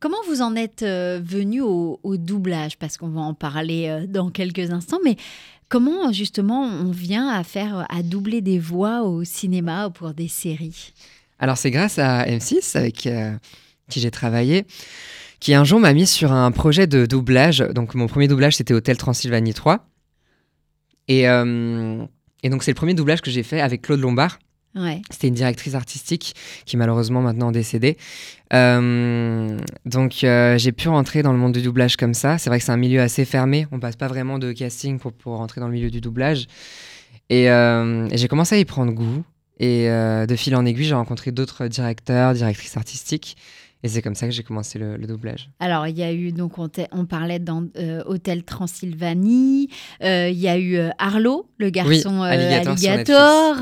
[0.00, 2.78] Comment vous en êtes euh, venu au, au doublage?
[2.78, 5.16] Parce qu'on va en parler dans quelques instants, mais
[5.68, 10.28] comment justement on vient à faire à doubler des voix au cinéma ou pour des
[10.28, 10.92] séries?
[11.38, 13.32] Alors, c'est grâce à M6, avec euh,
[13.88, 14.66] qui j'ai travaillé,
[15.40, 17.58] qui un jour m'a mis sur un projet de doublage.
[17.74, 19.86] Donc, mon premier doublage, c'était Hôtel Transylvanie 3.
[21.08, 22.04] Et, euh,
[22.42, 24.38] et donc, c'est le premier doublage que j'ai fait avec Claude Lombard.
[24.74, 25.00] Ouais.
[25.10, 26.34] C'était une directrice artistique
[26.66, 27.96] qui est malheureusement maintenant décédée.
[28.52, 32.38] Euh, donc euh, j'ai pu rentrer dans le monde du doublage comme ça.
[32.38, 33.66] C'est vrai que c'est un milieu assez fermé.
[33.72, 36.46] On passe pas vraiment de casting pour, pour rentrer dans le milieu du doublage.
[37.30, 39.24] Et, euh, et j'ai commencé à y prendre goût.
[39.58, 43.36] Et de fil en aiguille, j'ai rencontré d'autres directeurs, directrices artistiques.
[43.84, 45.50] Et c'est comme ça que j'ai commencé le, le doublage.
[45.60, 46.68] Alors, il y a eu, donc, on,
[47.06, 49.68] parlait dans euh, Hôtel Transylvanie,
[50.02, 53.56] euh, il y a eu euh, Arlo, le garçon euh, Alligator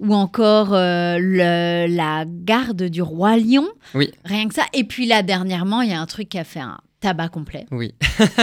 [0.00, 3.68] ou encore le- la garde du Roi Lion.
[3.94, 4.10] Oui.
[4.24, 4.64] Rien que ça.
[4.72, 7.66] Et puis là, dernièrement, il y a un truc qui a fait un tabac complet,
[7.72, 7.94] Oui.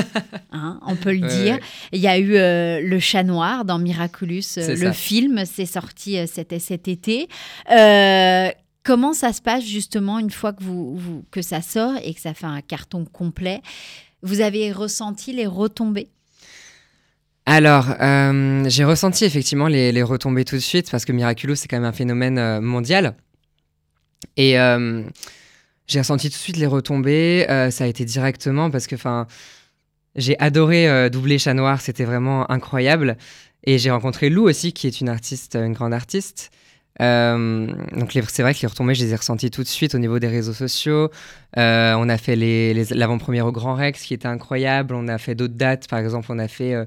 [0.51, 1.53] hein, on peut le Ouais, dire.
[1.55, 1.61] ouais.
[1.93, 4.91] Il y a eu euh, Le Chat Noir dans Miraculous, euh, le ça.
[4.93, 6.51] film, c'est sorti euh, cet
[6.87, 7.27] été.
[8.83, 12.33] Comment ça se passe justement une fois que, vous, que ça sort et que ça
[12.33, 13.61] fait un carton complet?
[14.21, 16.09] Vous avez ressenti les retombées?
[17.45, 21.77] Alors, euh, j'ai ressenti effectivement les, retombées tout de suite parce que Miraculous, c'est quand
[21.77, 23.15] même un phénomène euh, mondial.
[24.37, 25.03] Et euh,
[25.87, 27.45] j'ai ressenti tout de suite les retombées.
[27.71, 28.95] ça a été directement parce que,
[30.15, 33.17] j'ai adoré doubler Chat Noir, c'était vraiment incroyable.
[33.63, 36.51] Et j'ai rencontré Lou aussi, qui est une artiste, une grande artiste.
[37.01, 39.99] Euh, donc c'est vrai que les retombées, je les ai ressenties tout de suite au
[39.99, 41.09] niveau des réseaux sociaux.
[41.57, 42.35] Euh, on a fait
[42.91, 44.93] l'avant-première au Grand Rex, qui était incroyable.
[44.95, 46.85] On a fait d'autres dates, par exemple, on a fait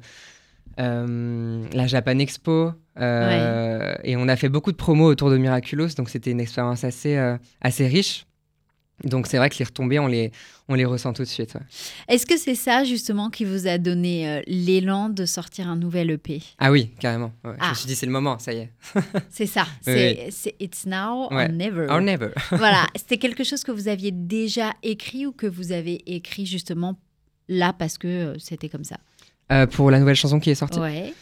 [0.78, 2.72] euh, la Japan Expo.
[2.98, 7.16] Et on a fait beaucoup de promos autour de Miraculous, donc c'était une expérience assez,
[7.60, 8.26] assez riche.
[9.04, 10.30] Donc c'est vrai que les retombées, on les,
[10.68, 11.54] on les ressent tout de suite.
[11.54, 11.60] ouais.
[12.08, 16.10] Est-ce que c'est ça justement qui vous a donné euh, l'élan de sortir un nouvel
[16.12, 17.32] EP Ah oui, carrément.
[17.44, 17.52] ouais.
[17.54, 17.70] Je Ah.
[17.70, 18.70] me suis dit, c'est le moment, ça y est.
[19.30, 19.66] C'est ça.
[19.80, 21.46] C'est It's now Ouais.
[21.46, 21.86] or never.
[21.90, 22.28] Or never.
[22.50, 22.86] voilà.
[22.94, 26.96] C'était quelque chose que vous aviez déjà écrit ou que vous avez écrit justement
[27.48, 28.98] là parce que euh, c'était comme ça?
[29.50, 30.78] Euh, pour la nouvelle chanson qui est sortie.
[30.78, 31.12] Ouais.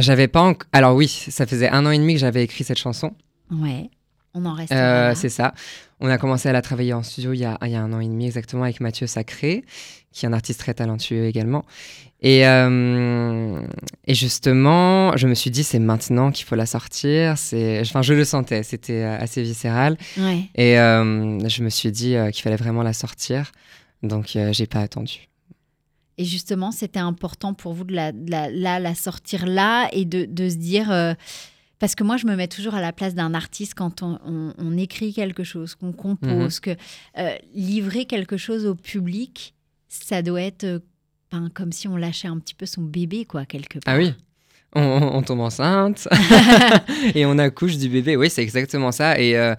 [0.00, 2.78] J'avais pas enc- Alors oui, ça faisait un an et demi que j'avais écrit cette
[2.78, 3.14] chanson.
[3.50, 3.90] Ouais.
[4.38, 5.52] On en reste Euh, c'est ça.
[6.00, 7.92] On a commencé à la travailler en studio il y, a, il y a un
[7.92, 9.64] an et demi exactement avec Mathieu Sacré,
[10.12, 11.64] qui est un artiste très talentueux également.
[12.20, 13.60] Et, euh,
[14.06, 17.32] et justement, je me suis dit, c'est maintenant qu'il faut la sortir.
[17.32, 19.96] Enfin, je le sentais, c'était euh, assez viscéral.
[20.16, 20.42] Ouais.
[20.54, 23.50] Et euh, je me suis dit qu'il fallait vraiment la sortir.
[24.04, 25.28] Donc, j'ai pas attendu.
[26.16, 30.04] Et justement, c'était important pour vous de la, de la, la, la sortir là et
[30.04, 31.16] de, de se dire.
[31.78, 34.52] Parce que moi, je me mets toujours à la place d'un artiste quand on, on-
[34.58, 36.74] on écrit quelque chose, qu'on compose, Mhm.
[36.74, 36.80] que
[37.18, 39.54] euh, livrer quelque chose au public,
[39.88, 40.78] ça doit être euh,
[41.30, 43.94] ben, comme si on lâchait un petit peu son bébé, quoi, quelque part.
[43.94, 44.14] Ah oui
[44.74, 46.06] on tombe enceinte
[47.14, 48.16] et on accouche du bébé.
[48.16, 49.18] Oui, c'est exactement ça.
[49.18, 49.54] Et, euh,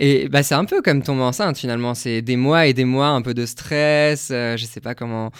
[0.00, 1.94] et bah, c'est un peu comme tomber enceinte finalement.
[1.94, 4.30] C'est des mois et des mois un peu de stress.
[4.32, 5.30] euh, je sais pas comment,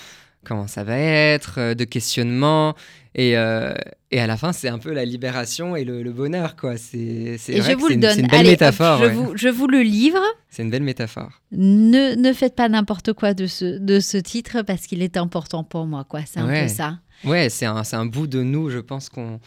[0.45, 2.75] comment ça va être, euh, de questionnement.
[3.15, 3.75] Et, euh,
[4.11, 6.57] et à la fin, c'est un peu la libération et le, le bonheur.
[6.57, 6.77] quoi.
[6.79, 8.99] C'est c'est une, une belle Allez, hop, métaphore.
[9.01, 9.13] je, ouais.
[9.13, 10.21] vous, je vous le livre.
[10.49, 11.31] C'est une belle métaphore.
[11.53, 15.63] Ne, ne faites pas n'importe quoi de ce, de ce titre parce qu'il est important
[15.63, 16.21] pour moi, quoi.
[16.27, 16.63] C'est un Ouais.
[16.63, 16.99] peu ça.
[17.25, 19.41] Ouais, c'est un, c'est un bout de nous, je pense, qu'on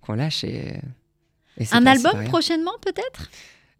[0.00, 0.42] qu'on lâche.
[0.44, 0.80] Et,
[1.70, 3.30] Un album prochainement, peut-être?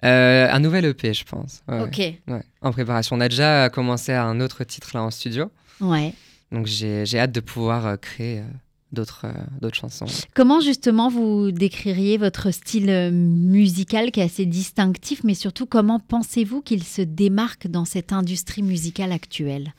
[0.05, 1.63] Euh, Un nouvel EP, je pense.
[1.69, 1.81] Ouais.
[1.81, 2.41] Ok.
[2.61, 3.17] En préparation.
[3.17, 5.51] On a déjà commencé à un autre titre là en studio.
[5.81, 6.13] Ouais.
[6.53, 8.45] Donc j'ai hâte de pouvoir euh, créer euh,
[8.93, 10.07] d'autres euh, d'autres chansons.
[10.35, 16.61] Comment justement vous décririez votre style musical qui est assez distinctif, mais surtout comment pensez-vous
[16.61, 19.73] qu'il se démarque dans cette industrie musicale actuelle?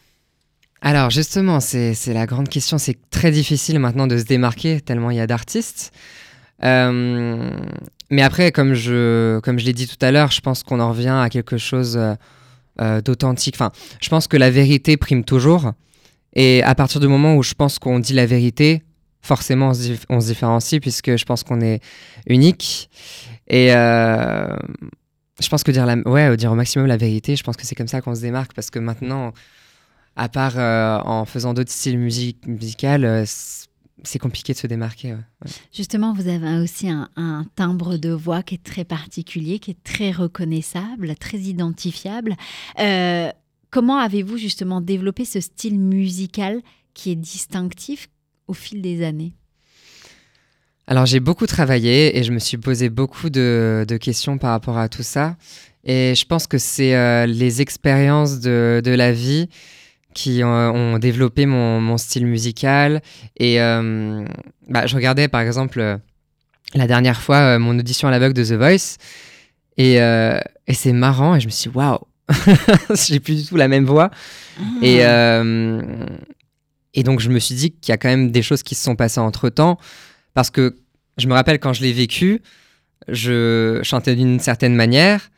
[0.82, 2.78] Alors justement, c'est la grande question.
[2.78, 5.94] C'est très difficile maintenant de se démarquer tellement il y a d'artistes.
[6.62, 7.50] Euh,
[8.10, 10.90] mais après, comme je, comme je l'ai dit tout à l'heure, je pense qu'on en
[10.90, 11.98] revient à quelque chose
[12.82, 13.56] euh, d'authentique.
[13.56, 15.74] Enfin, je pense que la vérité prime toujours.
[16.36, 18.84] Et à partir du moment où je pense qu'on dit la vérité,
[19.22, 19.72] forcément
[20.10, 21.80] on se, différencie puisque je pense qu'on est
[22.28, 22.90] unique.
[23.48, 24.56] Et euh,
[25.40, 27.76] je pense que dire, la, ouais, dire au maximum la vérité, je pense que c'est
[27.76, 29.34] comme ça qu'on se démarque parce que maintenant,
[30.16, 33.26] à part euh, en faisant d'autres styles musique, musicaux, euh,
[34.06, 35.16] c'est compliqué de se démarquer.
[35.74, 40.12] Justement, vous avez aussi un, timbre de voix qui est très particulier, qui est très
[40.12, 42.36] reconnaissable, très identifiable.
[43.74, 46.62] Comment avez-vous justement développé ce style musical
[46.94, 48.08] qui est distinctif
[48.48, 49.34] au fil des années?
[50.86, 54.90] Alors j'ai beaucoup travaillé et je me suis posé beaucoup de, questions par rapport à
[54.90, 55.38] tout ça.
[55.86, 59.50] Et je pense que c'est euh, les expériences de, la vie
[60.14, 63.02] qui ont, ont développé mon, style musical.
[63.38, 64.24] Et euh,
[64.70, 65.98] bah, je regardais par exemple euh,
[66.76, 68.98] la dernière fois euh, mon audition à l'aveugle de The Voice.
[69.78, 72.00] Et, euh, et c'est marrant et je me suis dit, waouh,
[73.08, 74.12] j'ai plus du tout la même voix.
[74.82, 75.10] Et, Ah.
[75.42, 76.06] euh,
[76.94, 78.84] et donc, je me suis dit qu'il y a quand même des choses qui se
[78.84, 79.78] sont passées entre temps.
[80.34, 80.78] Parce que
[81.18, 82.42] je me rappelle quand je l'ai vécu,
[83.08, 85.30] je chantais d'une certaine manière.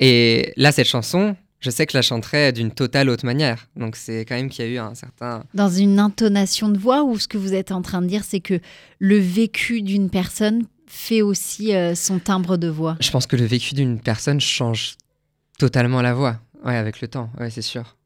[0.00, 3.66] Et là, cette chanson, je sais que je la chanterais d'une totale autre manière.
[3.76, 5.44] Donc, c'est quand même qu'il y a eu un certain.
[5.54, 8.40] Dans une intonation de voix ou ce que vous êtes en train de dire, c'est
[8.40, 8.60] que
[8.98, 12.96] le vécu d'une personne fait aussi euh, son timbre de voix?
[13.00, 14.96] Je pense que le vécu d'une personne change
[15.58, 16.40] totalement la voix.
[16.64, 17.30] Ouais, avec le temps.
[17.38, 17.96] Ouais, c'est sûr.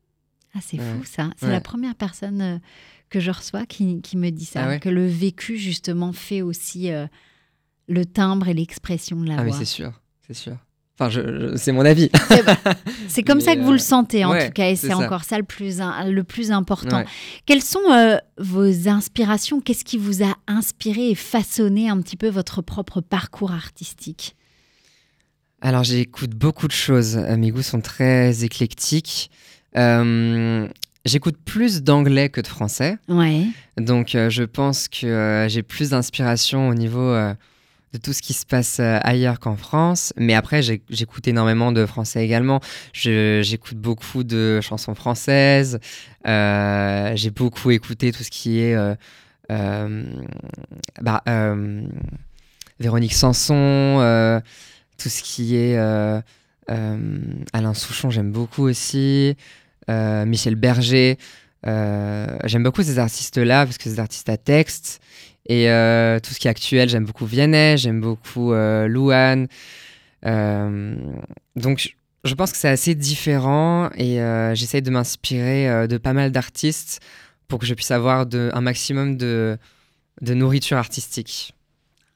[0.54, 0.84] Ah, c'est Ouais.
[0.98, 1.30] fou ça.
[1.36, 1.52] C'est Ouais.
[1.52, 2.58] la première personne euh,
[3.08, 4.80] que je reçois qui, qui me dit ça, Ah ouais?
[4.80, 7.06] que le vécu justement fait aussi euh,
[7.88, 9.58] le timbre et l'expression de la ah, mais voix.
[9.58, 9.92] c'est sûr.
[10.26, 10.56] C'est sûr.
[10.98, 11.20] Enfin, je-
[11.52, 12.10] je- c'est mon avis.
[13.08, 14.92] C'est comme Mais, ça que vous euh, le sentez en ouais, tout cas, et c'est
[14.92, 16.98] encore ça le plus, le plus important.
[16.98, 17.06] Ouais.
[17.46, 19.60] Quelles sont euh, vos inspirations?
[19.62, 24.36] Qu'est-ce qui vous a inspiré et façonné un petit peu votre propre parcours artistique?
[25.64, 27.16] Alors j'écoute beaucoup de choses.
[27.16, 29.30] Euh, Mes goûts sont très éclectiques.
[29.76, 30.66] Euh,
[31.04, 32.98] j'écoute plus d'anglais que de français.
[33.08, 33.46] Ouais.
[33.76, 37.32] Donc euh, je pense que euh, j'ai plus d'inspiration au niveau euh,
[37.92, 40.12] de tout ce qui se passe ailleurs qu'en France.
[40.16, 42.60] Mais après, j'écoute énormément de français également.
[42.92, 45.78] J'écoute beaucoup de chansons françaises.
[46.24, 48.74] J'ai beaucoup écouté tout ce qui est...
[49.50, 51.22] bah,
[52.80, 54.40] Véronique Sanson,
[55.02, 56.20] tout ce qui est euh,
[56.70, 57.20] euh,
[57.52, 59.36] Alain Souchon, j'aime beaucoup aussi.
[59.90, 61.18] Euh, Michel Berger.
[61.64, 65.00] J'aime beaucoup ces artistes-là parce que c'est des artistes à texte.
[65.46, 65.64] Et
[66.22, 69.48] tout ce qui est actuel, j'aime beaucoup Vianney, j'aime beaucoup Louane.
[70.24, 76.30] Donc, Je pense que c'est assez différent et euh, j'essaye de m'inspirer de pas mal
[76.30, 77.00] d'artistes
[77.48, 79.58] pour que je puisse avoir de, un maximum de,
[80.20, 81.54] de nourriture artistique.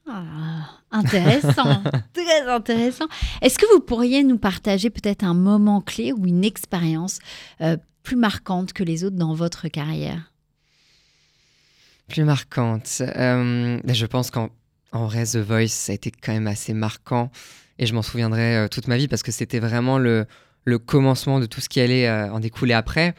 [0.09, 3.07] Ah, intéressant, très intéressant.
[3.43, 7.19] Est-ce que vous pourriez nous partager peut-être un moment clé ou une expérience
[7.61, 10.33] euh, plus marquante que les autres dans votre carrière?
[12.09, 12.89] Plus marquante.
[13.01, 14.51] Euh, ben, je pense qu'en
[14.93, 17.31] en vrai, The Voice, ça a été quand même assez marquant
[17.79, 20.27] et je m'en souviendrai euh, toute ma vie parce que c'était vraiment le,
[20.65, 23.15] le commencement de tout ce qui allait en découler après.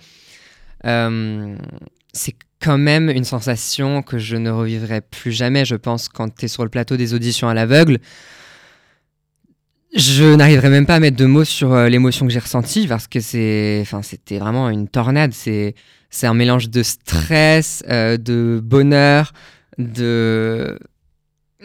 [2.13, 6.45] C'est quand même une sensation que je ne revivrai plus jamais, je pense, quand tu
[6.45, 7.99] es sur le plateau des auditions à l'aveugle.
[9.95, 13.07] Je n'arriverai même pas à mettre de mots sur euh, l'émotion que j'ai ressentie parce
[13.07, 15.33] que c'est, enfin, c'était vraiment une tornade.
[15.33, 15.75] C'est,
[16.09, 19.33] c'est un mélange de stress, euh, de bonheur,
[19.77, 20.77] de,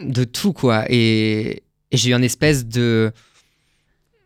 [0.01, 0.85] de tout quoi.
[0.89, 3.11] Et, j'ai eu une espèce de,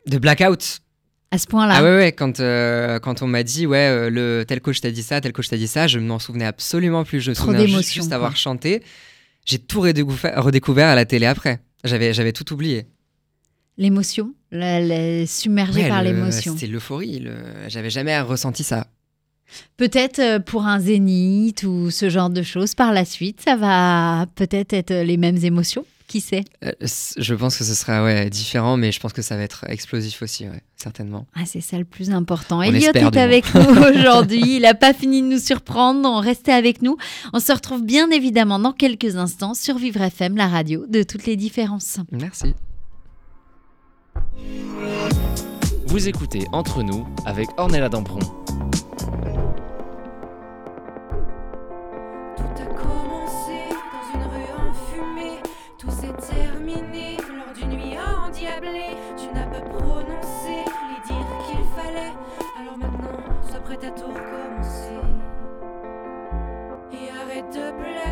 [0.06, 0.80] de blackout
[1.30, 4.46] À ce point-là ah ouais, ouais, quand, euh, quand on m'a dit, ouais, euh, le,
[4.48, 7.04] tel coach t'a dit ça, tel coach t'a dit ça, je ne m'en souvenais absolument
[7.04, 7.20] plus.
[7.20, 8.82] Je me Trop souviens juste, juste avoir chanté.
[9.46, 11.60] J'ai tout redécouvert, à la télé après.
[11.84, 12.86] J'avais, tout oublié.
[13.78, 16.54] L'émotion, submergé Ouais, par l'émotion.
[16.54, 17.20] C'était l'euphorie.
[17.20, 17.36] le-
[17.68, 18.88] J'avais jamais ressenti ça.
[19.78, 24.26] Peut-être euh, pour un zénith ou ce genre de choses, par la suite, ça va
[24.36, 25.86] peut-être être les mêmes émotions?
[26.08, 29.36] Qui sait Euh, je pense que ce sera ouais, différent, mais je pense que ça
[29.36, 31.28] va être explosif aussi, ouais, certainement.
[31.36, 32.60] Ah, c'est ça le plus important.
[32.60, 34.56] On Elliot espère, est avec nous aujourd'hui.
[34.56, 36.22] Il n'a pas fini de nous surprendre.
[36.22, 36.96] Restez avec nous.
[37.34, 41.26] On se retrouve bien évidemment dans quelques instants sur Vivre FM, la radio de toutes
[41.26, 41.98] les différences.
[42.12, 42.54] Merci.
[45.88, 48.20] Vous écoutez Entre nous avec Ornella Dampron.
[63.88, 64.92] À tout recommencer.
[66.92, 68.07] Et arrête de planer,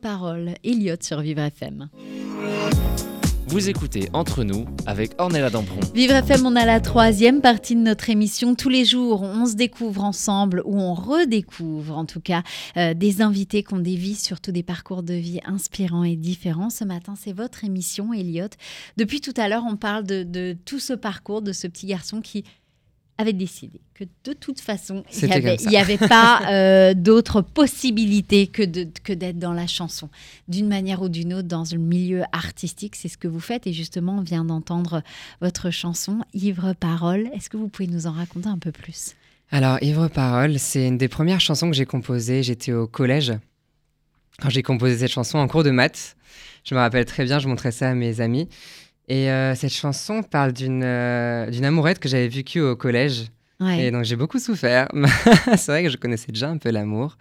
[0.00, 1.88] Parole, Elliot sur Vivre FM.
[3.48, 5.80] Vous écoutez Entre nous avec Ornella Dampron.
[5.92, 8.54] Vivre FM, on a la troisième partie de notre émission.
[8.54, 12.44] Tous les jours, on se découvre ensemble ou on redécouvre en tout cas
[12.76, 16.70] euh, des invités qui ont des vies, surtout des parcours de vie inspirants et différents.
[16.70, 18.46] Ce matin, c'est votre émission, Elliot.
[18.96, 22.20] Depuis tout à l'heure, on parle de, de tout ce parcours de ce petit garçon
[22.20, 22.44] qui
[23.22, 25.28] avait décidé que de toute façon, il
[25.68, 30.08] n'y avait, pas euh, d'autre possibilité que de- que d'être dans la chanson.
[30.48, 33.66] D'une manière ou d'une autre, dans le milieu artistique, c'est ce que vous faites.
[33.66, 35.02] Et justement, on vient d'entendre
[35.40, 37.28] votre chanson, Ivre Parole.
[37.34, 39.14] Est-ce que vous pouvez nous en raconter un peu plus?
[39.50, 42.42] Alors, Ivre Parole, c'est une des premières chansons que j'ai composées.
[42.42, 43.32] J'étais au collège
[44.40, 46.16] quand j'ai composé cette chanson en cours de maths.
[46.64, 48.48] Je me rappelle très bien, je montrais ça à mes amis.
[49.12, 53.26] Et euh, cette chanson parle d'une euh, d'une amourette que j'avais vécue au collège.
[53.60, 53.84] Ouais.
[53.84, 54.88] Et donc j'ai beaucoup souffert.
[55.56, 57.18] c'est vrai que je connaissais déjà un peu l'amour.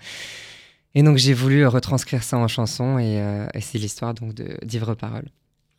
[0.96, 4.58] Et donc j'ai voulu retranscrire ça en chanson et, euh, et c'est l'histoire donc de
[4.64, 5.28] d'Ivre Parole.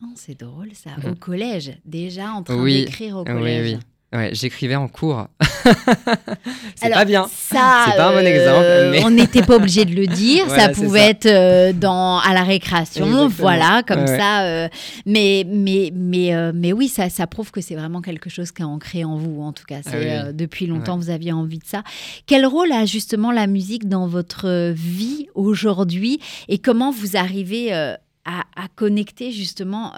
[0.03, 0.91] Oh, c'est drôle ça.
[1.03, 1.13] Mhm.
[1.13, 2.85] Au collège, déjà en train Oui.
[2.85, 3.75] d'écrire au Oui, collège.
[3.77, 3.81] oui.
[4.13, 5.27] Ouais, j'écrivais en cours.
[6.77, 7.27] c'est pas bien.
[7.33, 10.45] Ça, C'est pas un bon euh, exemple, mais- On n'était pas obligé de le dire.
[10.47, 11.09] Voilà, ça pouvait ça.
[11.09, 13.29] être euh, dans, à la récréation, Exactement.
[13.29, 14.43] voilà, comme Ouais, ça.
[14.43, 14.69] euh,
[15.07, 18.63] mais, mais, mais, euh, mais oui, ça, ça prouve que c'est vraiment quelque chose qui
[18.63, 19.79] est ancré en vous, en tout cas.
[19.83, 20.35] C'est, Ah oui.
[20.35, 21.83] depuis longtemps, vous aviez envie de ça.
[22.27, 27.99] Quel rôle a justement la musique dans votre vie aujourd'hui et comment vous arrivez à,
[28.27, 29.93] à connecter justement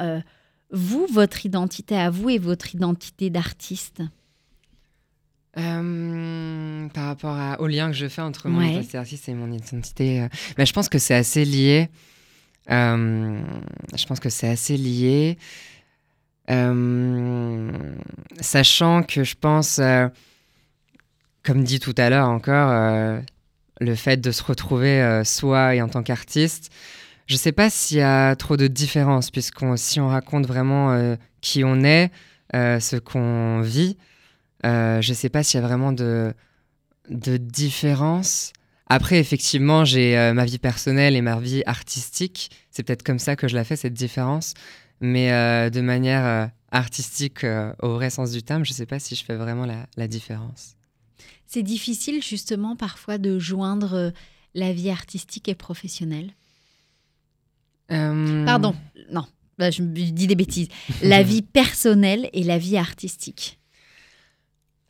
[0.74, 4.02] vous, votre identité à vous et votre identité d'artiste
[5.56, 8.72] Euh, par rapport à- au lien que je fais entre mon Ouais.
[8.72, 11.88] identité artiste et mon identité, euh, bah, je pense que c'est assez lié.
[12.70, 13.40] Euh,
[13.96, 15.38] je pense que c'est assez lié.
[18.40, 19.80] Sachant que je pense,
[21.42, 22.70] comme dit tout à l'heure encore,
[23.80, 26.70] le fait de se retrouver soi et en tant qu'artiste,
[27.26, 31.16] je sais pas s'il y a trop de différence, puisqu'on si on raconte vraiment euh,
[31.40, 32.10] qui on est,
[32.54, 33.96] euh, ce qu'on vit,
[34.66, 36.34] euh, je sais pas s'il y a vraiment de,
[37.08, 38.52] de différence.
[38.86, 42.50] Après, effectivement, j'ai ma vie personnelle et ma vie artistique.
[42.70, 44.52] C'est peut-être comme ça que je la fais, cette différence.
[45.00, 45.30] Mais
[45.70, 47.46] de manière artistique,
[47.80, 49.66] au vrai sens du terme, je sais pas si je fais vraiment
[49.96, 50.76] la, différence.
[51.46, 54.12] C'est difficile justement parfois de joindre
[54.54, 56.34] la vie artistique et professionnelle?
[57.90, 58.74] Euh, Pardon,
[59.12, 59.24] non,
[59.58, 60.68] bah, je me dis des bêtises.
[61.02, 63.58] La vie personnelle et la vie artistique.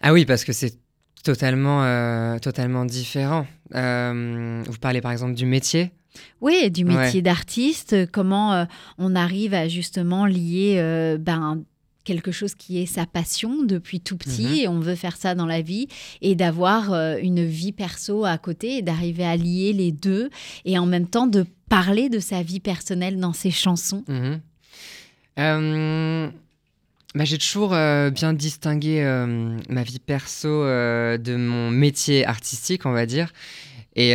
[0.01, 0.79] Ah oui, parce que c'est
[1.25, 3.47] totalement, euh, totalement différent.
[3.75, 5.93] Euh, vous parlez par exemple du métier.
[6.41, 6.95] Oui, du Ouais.
[7.07, 8.67] métier d'artiste, comment
[8.99, 10.77] on arrive à justement lier
[11.19, 11.65] ben,
[12.05, 14.55] quelque chose qui est sa passion depuis tout petit Mhm.
[14.55, 15.89] et on veut faire ça dans la vie
[16.21, 20.29] et d'avoir euh, une vie perso à côté et d'arriver à lier les deux
[20.67, 24.05] et en même temps de parler de sa vie personnelle dans ses chansons.
[24.09, 24.41] Mhm.
[25.39, 26.31] Euh,
[27.15, 32.93] bah, j'ai toujours euh, bien distingué euh, ma vie perso de mon métier artistique, on
[32.93, 33.33] va dire.
[33.97, 34.15] Et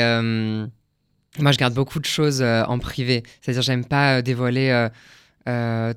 [1.37, 3.23] moi, je garde beaucoup de choses en privé.
[3.41, 4.87] C'est-à-dire, j'aime pas dévoiler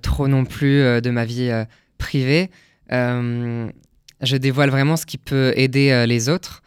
[0.03, 1.51] trop non plus de ma vie
[1.99, 2.51] privée.
[2.91, 6.63] Je dévoile vraiment ce qui peut aider les autres.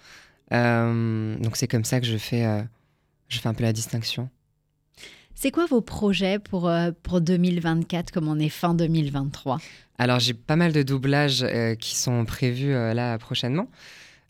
[0.51, 2.45] Donc, c'est comme ça que je fais,
[3.29, 4.29] je fais un peu la distinction.
[5.35, 9.59] C'est quoi vos projets pour, euh, pour 2024 comme on est fin 2023
[9.97, 13.67] Alors, j'ai pas mal de doublages euh, qui sont prévus euh, là prochainement.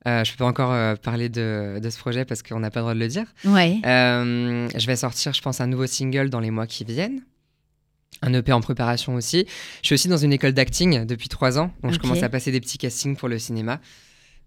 [0.08, 2.80] Euh, je peux pas encore euh, parler de, de ce projet parce qu'on n'a pas
[2.80, 3.26] le droit de le dire.
[3.46, 3.80] Ouais.
[3.86, 7.22] Euh, je vais sortir, je pense, un nouveau single dans les mois qui viennent.
[8.22, 9.46] Un EP en préparation aussi.
[9.82, 12.52] Je suis aussi dans une école d'acting depuis trois ans, donc je commence à passer
[12.52, 13.80] des petits castings pour le cinéma.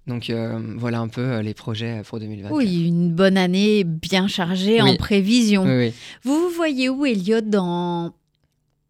[0.09, 2.55] Donc euh, voilà un peu euh, les projets pour 2024.
[2.55, 5.65] Oui, une bonne année bien chargée en prévision.
[5.65, 5.95] Oui, oui.
[6.25, 8.15] Vous vous voyez où, Elliot, dans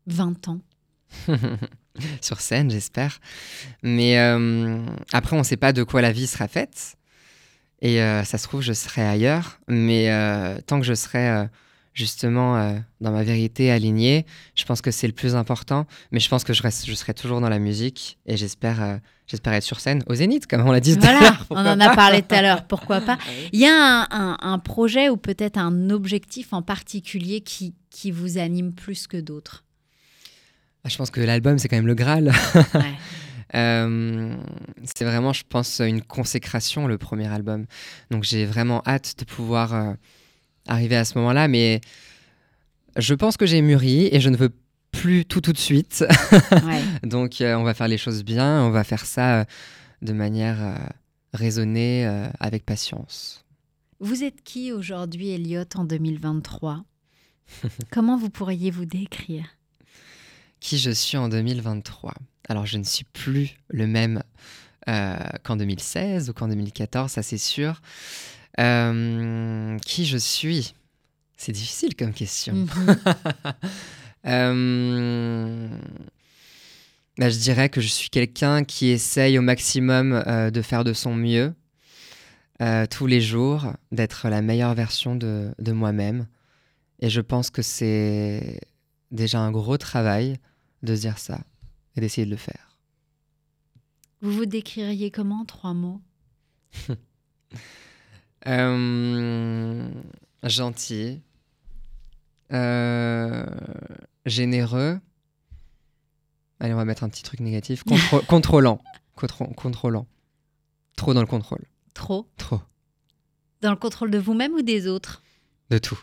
[0.07, 0.61] 20 ans
[2.21, 3.19] sur scène, j'espère.
[3.83, 4.79] Mais euh,
[5.12, 6.95] après, on ne sait pas de quoi la vie sera faite.
[7.83, 9.59] Et euh, ça se trouve, je serai ailleurs.
[9.66, 10.09] Mais
[10.66, 11.49] tant que je serai
[11.95, 15.87] justement dans ma vérité alignée, je pense que c'est le plus important.
[16.12, 18.19] Mais je pense que je, reste, je serai toujours dans la musique.
[18.27, 21.47] Et j'espère j'espère être sur scène au Zénith, comme on l'a dit tout à l'heure.
[21.51, 23.16] on en a pas parlé tout à l'heure, pourquoi pas.
[23.29, 23.31] Ah.
[23.53, 28.11] Il y a un, un- un projet ou peut-être un objectif en particulier qui, qui
[28.11, 29.64] vous anime plus que d'autres?
[30.85, 32.33] Ah, Je pense que l'album, c'est quand même le Graal.
[32.74, 32.95] Ouais.
[33.55, 34.35] Euh,
[34.85, 37.64] c'est vraiment, je pense, une consécration, le premier album.
[38.11, 39.93] Donc j'ai vraiment hâte de pouvoir euh,
[40.66, 41.81] arriver à ce moment-là, mais
[42.97, 44.51] je pense que j'ai mûri et je ne veux
[44.99, 46.05] plus tout tout de suite.
[46.65, 46.83] Ouais.
[47.03, 49.45] Donc euh, on va faire les choses bien, on va faire ça euh,
[50.03, 50.75] de manière euh,
[51.33, 52.07] raisonnée,
[52.41, 53.45] avec patience.
[54.01, 56.85] Vous êtes qui aujourd'hui, Elliot, en 2023
[57.91, 59.47] Comment vous pourriez vous décrire?
[60.61, 62.15] Qui je suis en 2023
[62.49, 64.23] Alors, je ne suis plus le même
[64.87, 67.83] qu'en 2016 ou qu'en 2014, ça c'est sûr.
[68.57, 70.75] Qui je suis?
[71.37, 72.55] C'est difficile comme question.
[72.55, 72.97] Mhm.
[74.27, 75.69] Euh,
[77.19, 80.93] bah, je dirais que je suis quelqu'un qui essaye au maximum euh, de faire de
[80.93, 81.55] son mieux
[82.61, 86.27] euh, tous les jours, d'être la meilleure version de, de moi-même.
[87.01, 88.61] Et je pense que c'est
[89.11, 90.37] déjà un gros travail
[90.83, 91.41] de se dire ça
[91.97, 92.77] et d'essayer de le faire.
[94.21, 96.01] Vous vous décririez comment en trois mots?
[100.43, 101.21] Gentil,
[102.53, 103.47] euh,
[104.27, 104.99] généreux.
[106.61, 107.85] Allez, on va mettre un petit truc négatif.
[107.85, 108.81] Contro- contrôlant.
[109.17, 110.07] Contro- contrôlant.
[110.97, 111.65] Trop dans le contrôle.
[111.95, 112.61] Trop Trop.
[113.61, 115.23] Dans le contrôle de vous-même ou des autres?
[115.71, 115.99] De tout.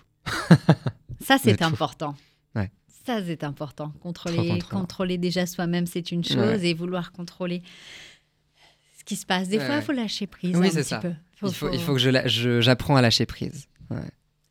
[1.22, 2.16] Ça, c'est important.
[2.56, 2.72] Ouais.
[3.06, 3.92] Ça, c'est important.
[4.02, 6.68] Contrôler, contrôler déjà soi-même, c'est une chose, Ouais.
[6.70, 7.64] et vouloir contrôler
[8.98, 9.48] ce qui se passe.
[9.48, 10.56] Des Ouais, fois, il faut lâcher prise.
[10.58, 11.00] Oui, un c'est petit ça.
[11.00, 11.14] peu.
[11.44, 13.68] il, faut, il faut que je la- je- j'apprends à lâcher prise.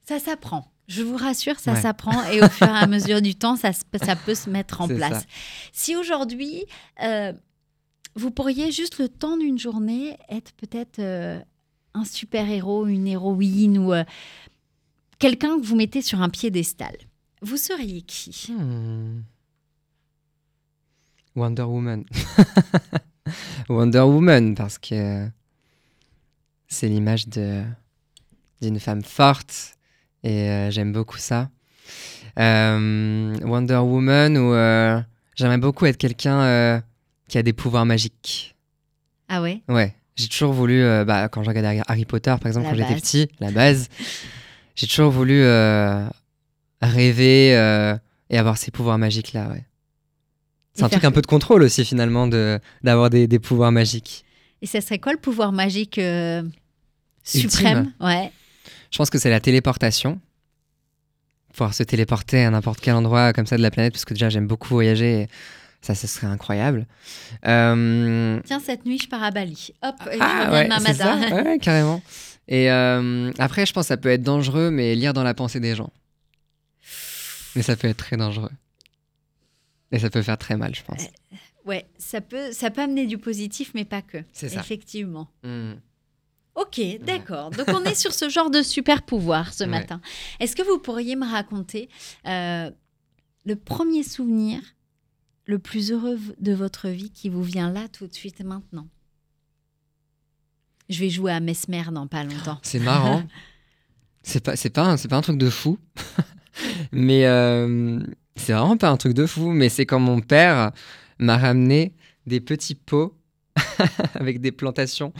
[0.04, 0.70] Ça s'apprend.
[0.86, 1.80] Je vous rassure, ça Ouais.
[1.80, 3.72] s'apprend et au fur et à mesure du temps, ça,
[4.26, 5.20] peut se mettre en place.
[5.20, 5.26] ça.
[5.72, 6.64] Si aujourd'hui,
[7.02, 7.32] euh,
[8.14, 11.40] vous pourriez juste le temps d'une journée être peut-être euh,
[11.94, 14.04] un super-héros, une héroïne ou euh,
[15.18, 16.96] quelqu'un que vous mettez sur un piédestal,
[17.40, 18.52] vous seriez qui?
[18.52, 19.22] Hmm.
[21.34, 22.04] Wonder Woman.
[23.68, 25.28] Wonder Woman, parce que
[26.68, 29.76] c'est l'image d'une femme forte
[30.24, 31.48] et euh, j'aime beaucoup ça.
[32.38, 35.00] Euh, Wonder Woman ou euh,
[35.36, 36.80] j'aimerais beaucoup être quelqu'un euh,
[37.28, 38.56] qui a des pouvoirs magiques.
[39.28, 39.62] Ah ouais?
[39.68, 43.00] Ouais, j'ai toujours voulu, bah, quand je regardais Harry- Potter par exemple La quand j'étais
[43.00, 43.88] petit, la base,
[44.76, 45.44] j'ai toujours voulu
[46.82, 47.50] rêver
[48.30, 49.64] et avoir ces pouvoirs magiques là, ouais.
[50.76, 54.24] C'est un truc un peu de contrôle aussi finalement de d'avoir des, des pouvoirs magiques.
[54.60, 56.52] Et ça serait quoi le pouvoir magique Ultime.
[57.24, 57.92] suprême?
[58.00, 58.32] Ouais.
[58.94, 60.20] Je pense que c'est la téléportation.
[61.52, 64.28] Pouvoir se téléporter à n'importe quel endroit comme ça de la planète, parce que déjà
[64.28, 65.22] j'aime beaucoup voyager.
[65.22, 65.28] Et
[65.80, 66.86] ça, ce serait incroyable.
[67.44, 69.70] Euh, Tiens, cette nuit, je pars à Bali.
[69.82, 72.04] Hop, et je Ah reviens ouais, demain ça, ouais, carrément.
[72.46, 75.58] Et euh, après, je pense que ça peut être dangereux, mais lire dans la pensée
[75.58, 75.90] des gens.
[77.56, 78.52] Mais ça peut être très dangereux.
[79.90, 81.02] Et ça peut faire très mal, je pense.
[81.64, 84.18] Ouais, ça peut, ça peut amener du positif, mais pas que.
[84.32, 84.60] C'est ça.
[84.60, 85.26] Effectivement.
[85.42, 85.72] Hmm.
[86.54, 87.50] Ok, d'accord.
[87.50, 89.70] Donc on est sur ce genre de super pouvoir ce Ouais.
[89.70, 90.00] matin.
[90.40, 91.88] Est-ce que vous pourriez me raconter
[92.26, 92.70] euh,
[93.44, 94.60] le premier souvenir
[95.46, 98.88] le plus heureux de votre vie qui vous vient là tout de suite maintenant?
[100.88, 102.58] Je vais jouer à Mesmer dans pas longtemps.
[102.62, 103.24] C'est marrant.
[104.22, 105.78] c'est pas, c'est pas, un- c'est pas un truc de fou.
[106.92, 107.98] mais euh,
[108.36, 109.50] c'est vraiment pas un truc de fou.
[109.50, 110.72] Mais c'est quand mon père
[111.18, 111.94] m'a ramené
[112.26, 113.16] des petits pots
[114.14, 115.12] avec des plantations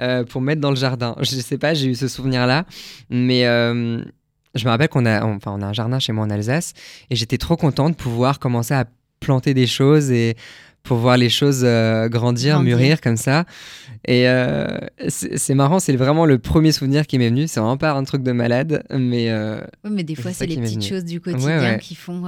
[0.00, 1.16] euh, pour mettre dans le jardin.
[1.20, 2.64] Je sais pas, j'ai eu ce souvenir-là.
[3.10, 4.02] Mais euh,
[4.54, 6.72] je me rappelle qu'on a, enfin, on a un jardin chez moi en Alsace.
[7.10, 8.86] Et j'étais trop contente de pouvoir commencer à
[9.20, 10.36] planter des choses et
[10.82, 12.76] pour voir les choses euh, grandir, Grandir.
[12.76, 13.44] mûrir comme ça.
[14.04, 14.66] Et euh,
[15.08, 17.46] c'est marrant, c'est vraiment le premier souvenir qui m'est venu.
[17.46, 20.56] C'est vraiment pas un truc de malade, mais euh, Oui, mais des fois, c'est les
[20.56, 20.88] petites venu.
[20.88, 21.78] choses du quotidien ouais.
[21.78, 22.24] qui font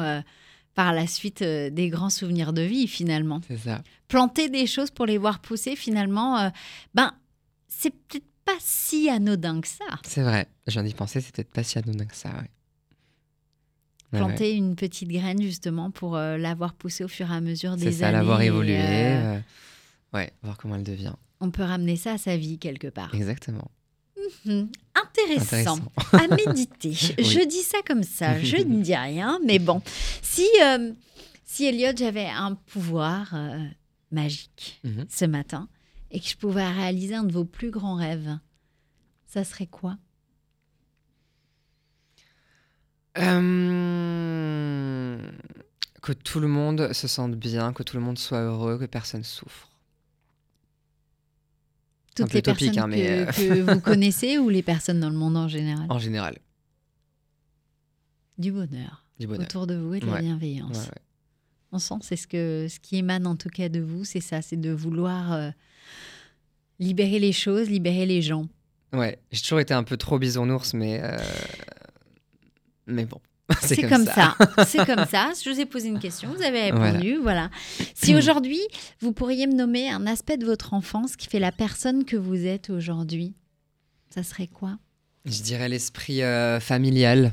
[0.75, 3.41] par la suite euh, des grands souvenirs de vie finalement.
[3.49, 3.83] c'est ça.
[4.09, 6.49] planter des choses pour les voir pousser, finalement, euh,
[6.95, 7.13] ben,
[7.69, 9.85] c'est peut-être pas si anodin que ça.
[10.05, 10.47] C'est vrai.
[10.67, 12.35] Je viens d'y penser, c'est peut-être pas si anodin que ça, ouais.
[14.13, 14.27] Ouais, ouais.
[14.27, 17.77] Planter une petite graine, justement, pour euh, la voir pousser au fur et à mesure
[17.77, 18.19] des C'est ça, années.
[18.19, 18.77] l'avoir et, évolué.
[18.79, 19.41] euh, euh,
[20.13, 21.15] Ouais, voir comment elle devient.
[21.41, 23.13] on peut ramener ça à sa vie quelque part.
[23.15, 23.69] Exactement.
[24.45, 24.65] Hmm,
[24.95, 25.79] Intéressant.
[25.79, 25.79] Intéressant.
[26.13, 26.91] à méditer.
[27.19, 27.25] Oui.
[27.25, 29.83] Je dis ça comme ça, je ne dis rien, mais bon.
[30.23, 30.93] Si, euh,
[31.45, 33.59] si Elliot, j'avais un pouvoir euh,
[34.11, 35.07] magique Mhm.
[35.09, 35.69] ce matin
[36.11, 38.39] et que je pouvais réaliser un de vos plus grands rêves,
[39.27, 39.97] ça serait quoi?
[43.95, 45.19] Euh,
[46.03, 49.25] Que tout le monde se sente bien, que tout le monde soit heureux, que personne
[49.25, 49.71] souffre.
[52.15, 55.01] Toutes peu les utopique, personnes hein, mais, que, euh, que vous connaissez ou les personnes
[55.01, 56.39] dans le monde en général En général,
[58.39, 59.43] Du bonheur, du bonheur.
[59.43, 60.77] autour de vous et de la bienveillance.
[60.77, 61.03] Ouais, ouais.
[61.73, 64.43] On sent, c'est ce, que, ce qui émane en tout cas de vous, c'est ça,
[64.43, 65.51] c'est de vouloir euh,
[66.79, 68.47] libérer les choses, libérer les gens.
[68.93, 71.01] Ouais, j'ai toujours été un peu trop bisounours, mais.
[71.03, 71.17] euh,
[72.87, 73.21] Mais bon.
[73.61, 74.37] C'est comme, ça.
[74.67, 75.33] c'est comme ça.
[75.43, 77.51] Je vous ai posé une question, vous avez répondu, voilà.
[77.95, 78.61] Si aujourd'hui,
[79.01, 82.47] vous pourriez me nommer un aspect de votre enfance qui fait la personne que vous
[82.47, 83.35] êtes aujourd'hui,
[84.09, 84.79] ça serait quoi?
[85.27, 87.33] Je dirais l'esprit euh, familial.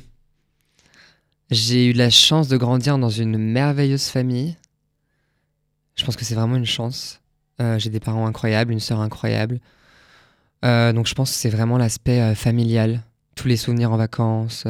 [1.50, 4.56] J'ai eu la chance de grandir dans une merveilleuse famille
[5.96, 7.22] Je pense que c'est vraiment une chance.
[7.62, 9.60] Euh, J'ai des parents incroyables, une sœur incroyable.
[10.64, 13.04] Euh, donc je pense que c'est vraiment l'aspect familial,
[13.36, 14.66] tous les souvenirs en vacances,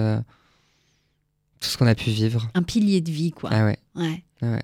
[1.61, 2.49] tout ce qu'on a pu vivre.
[2.53, 3.49] Un pilier de vie, quoi.
[3.53, 3.77] Ah ouais.
[3.95, 4.23] Ouais.
[4.41, 4.63] Ah ouais.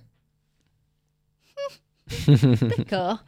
[2.77, 3.23] D'accord.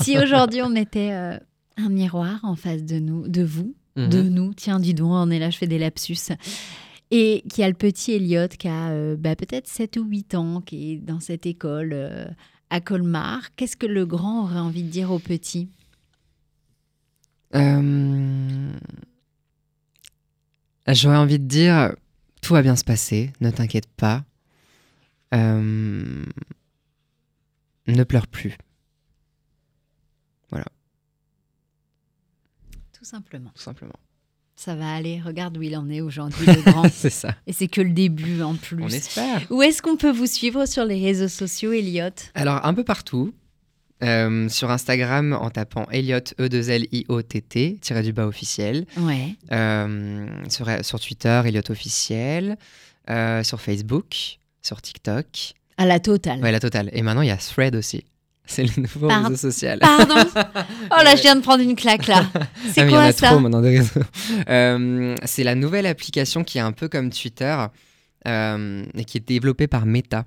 [0.00, 1.38] si aujourd'hui on mettait euh,
[1.76, 4.28] un miroir en face de nous, de vous, de Mhm.
[4.28, 6.32] nous, tiens, dis donc, on est là, je fais des lapsus.
[7.10, 10.60] Et qui a le petit Elliot qui a euh, bah, peut-être 7 ou 8 ans,
[10.60, 12.26] qui est dans cette école euh,
[12.70, 13.54] à Colmar.
[13.56, 15.70] Qu'est-ce que le grand aurait envie de dire au petit?
[20.86, 21.94] J'aurais envie de dire,
[22.40, 24.24] tout va bien se passer, ne t'inquiète pas.
[25.34, 26.24] Euh,
[27.86, 28.56] Ne pleure plus.
[32.98, 33.50] Tout simplement.
[33.54, 33.94] Tout simplement.
[34.56, 36.88] Ça va aller, regarde où il en est aujourd'hui, le grand.
[36.92, 37.36] c'est ça.
[37.46, 38.82] Et c'est que le début en plus.
[38.82, 39.46] On espère.
[39.50, 42.10] Où est-ce qu'on peut vous suivre sur les réseaux sociaux, Elliot?
[42.34, 43.32] Alors, un peu partout.
[44.04, 48.86] Euh, sur Instagram, en tapant Elliot, E2L-I-O-T-T, tiré du bas officiel.
[48.98, 49.34] Ouais.
[49.50, 52.56] Euh, sur, sur Twitter, Elliot officiel.
[53.10, 55.54] Euh, sur Facebook, sur TikTok.
[55.78, 56.40] À la totale.
[56.40, 56.90] Ouais, la totale.
[56.92, 58.04] Et maintenant, il y a Thread aussi.
[58.46, 59.78] C'est le nouveau réseau social.
[59.80, 62.24] Pardon Oh là, je viens de prendre une claque là.
[62.72, 65.16] C'est Ah, mais il y en quoi a ça trop maintenant des réseaux.
[65.26, 67.56] C'est la nouvelle application qui est un peu comme Twitter
[68.26, 70.24] et qui est développée par Meta.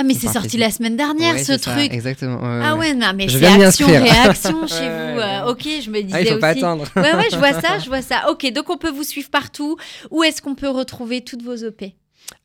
[0.00, 1.92] Ah, mais c'est sorti la semaine dernière Ouais, ce ça, truc.
[1.92, 2.36] exactement.
[2.40, 2.94] ouais, Ah ouais.
[2.94, 5.18] non, mais c'est action-réaction chez vous.
[5.20, 6.40] euh, ok, je me disais Ah, il faut aussi.
[6.40, 6.84] pas attendre.
[6.96, 8.30] Ouais, ouais, je vois ça, je vois ça.
[8.30, 9.76] Ok, donc on peut vous suivre partout.
[10.10, 11.84] Où est-ce qu'on peut retrouver toutes vos OP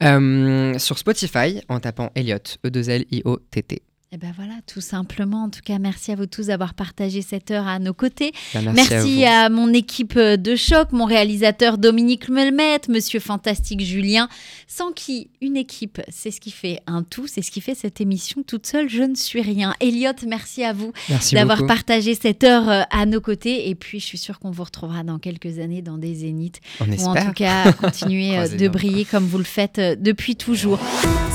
[0.04, 2.36] Euh, sur Spotify, en tapant Elliot,
[2.66, 3.82] E E2L-I-O-T-T.
[4.16, 5.44] Eh ben voilà, tout simplement.
[5.44, 8.32] En tout cas, merci à vous tous d'avoir partagé cette heure à nos côtés.
[8.54, 13.82] Bah, merci, Merci, à à, mon équipe de choc, mon réalisateur Dominique Melmet, Monsieur Fantastique
[13.82, 14.30] Julien,
[14.68, 18.00] sans qui une équipe, c'est ce qui fait un tout, c'est ce qui fait cette
[18.00, 19.74] émission toute seule, je ne suis rien.
[19.82, 20.94] Elliot, merci à vous
[21.34, 23.68] d'avoir partagé cette heure euh, à nos côtés.
[23.70, 26.90] Et puis, je suis sûre qu'on vous retrouvera dans quelques années dans des zéniths, On
[26.90, 30.80] ou en tout cas continuer euh, de briller comme vous le faites euh, depuis toujours.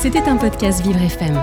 [0.01, 1.43] C'était un podcast Vivre FM.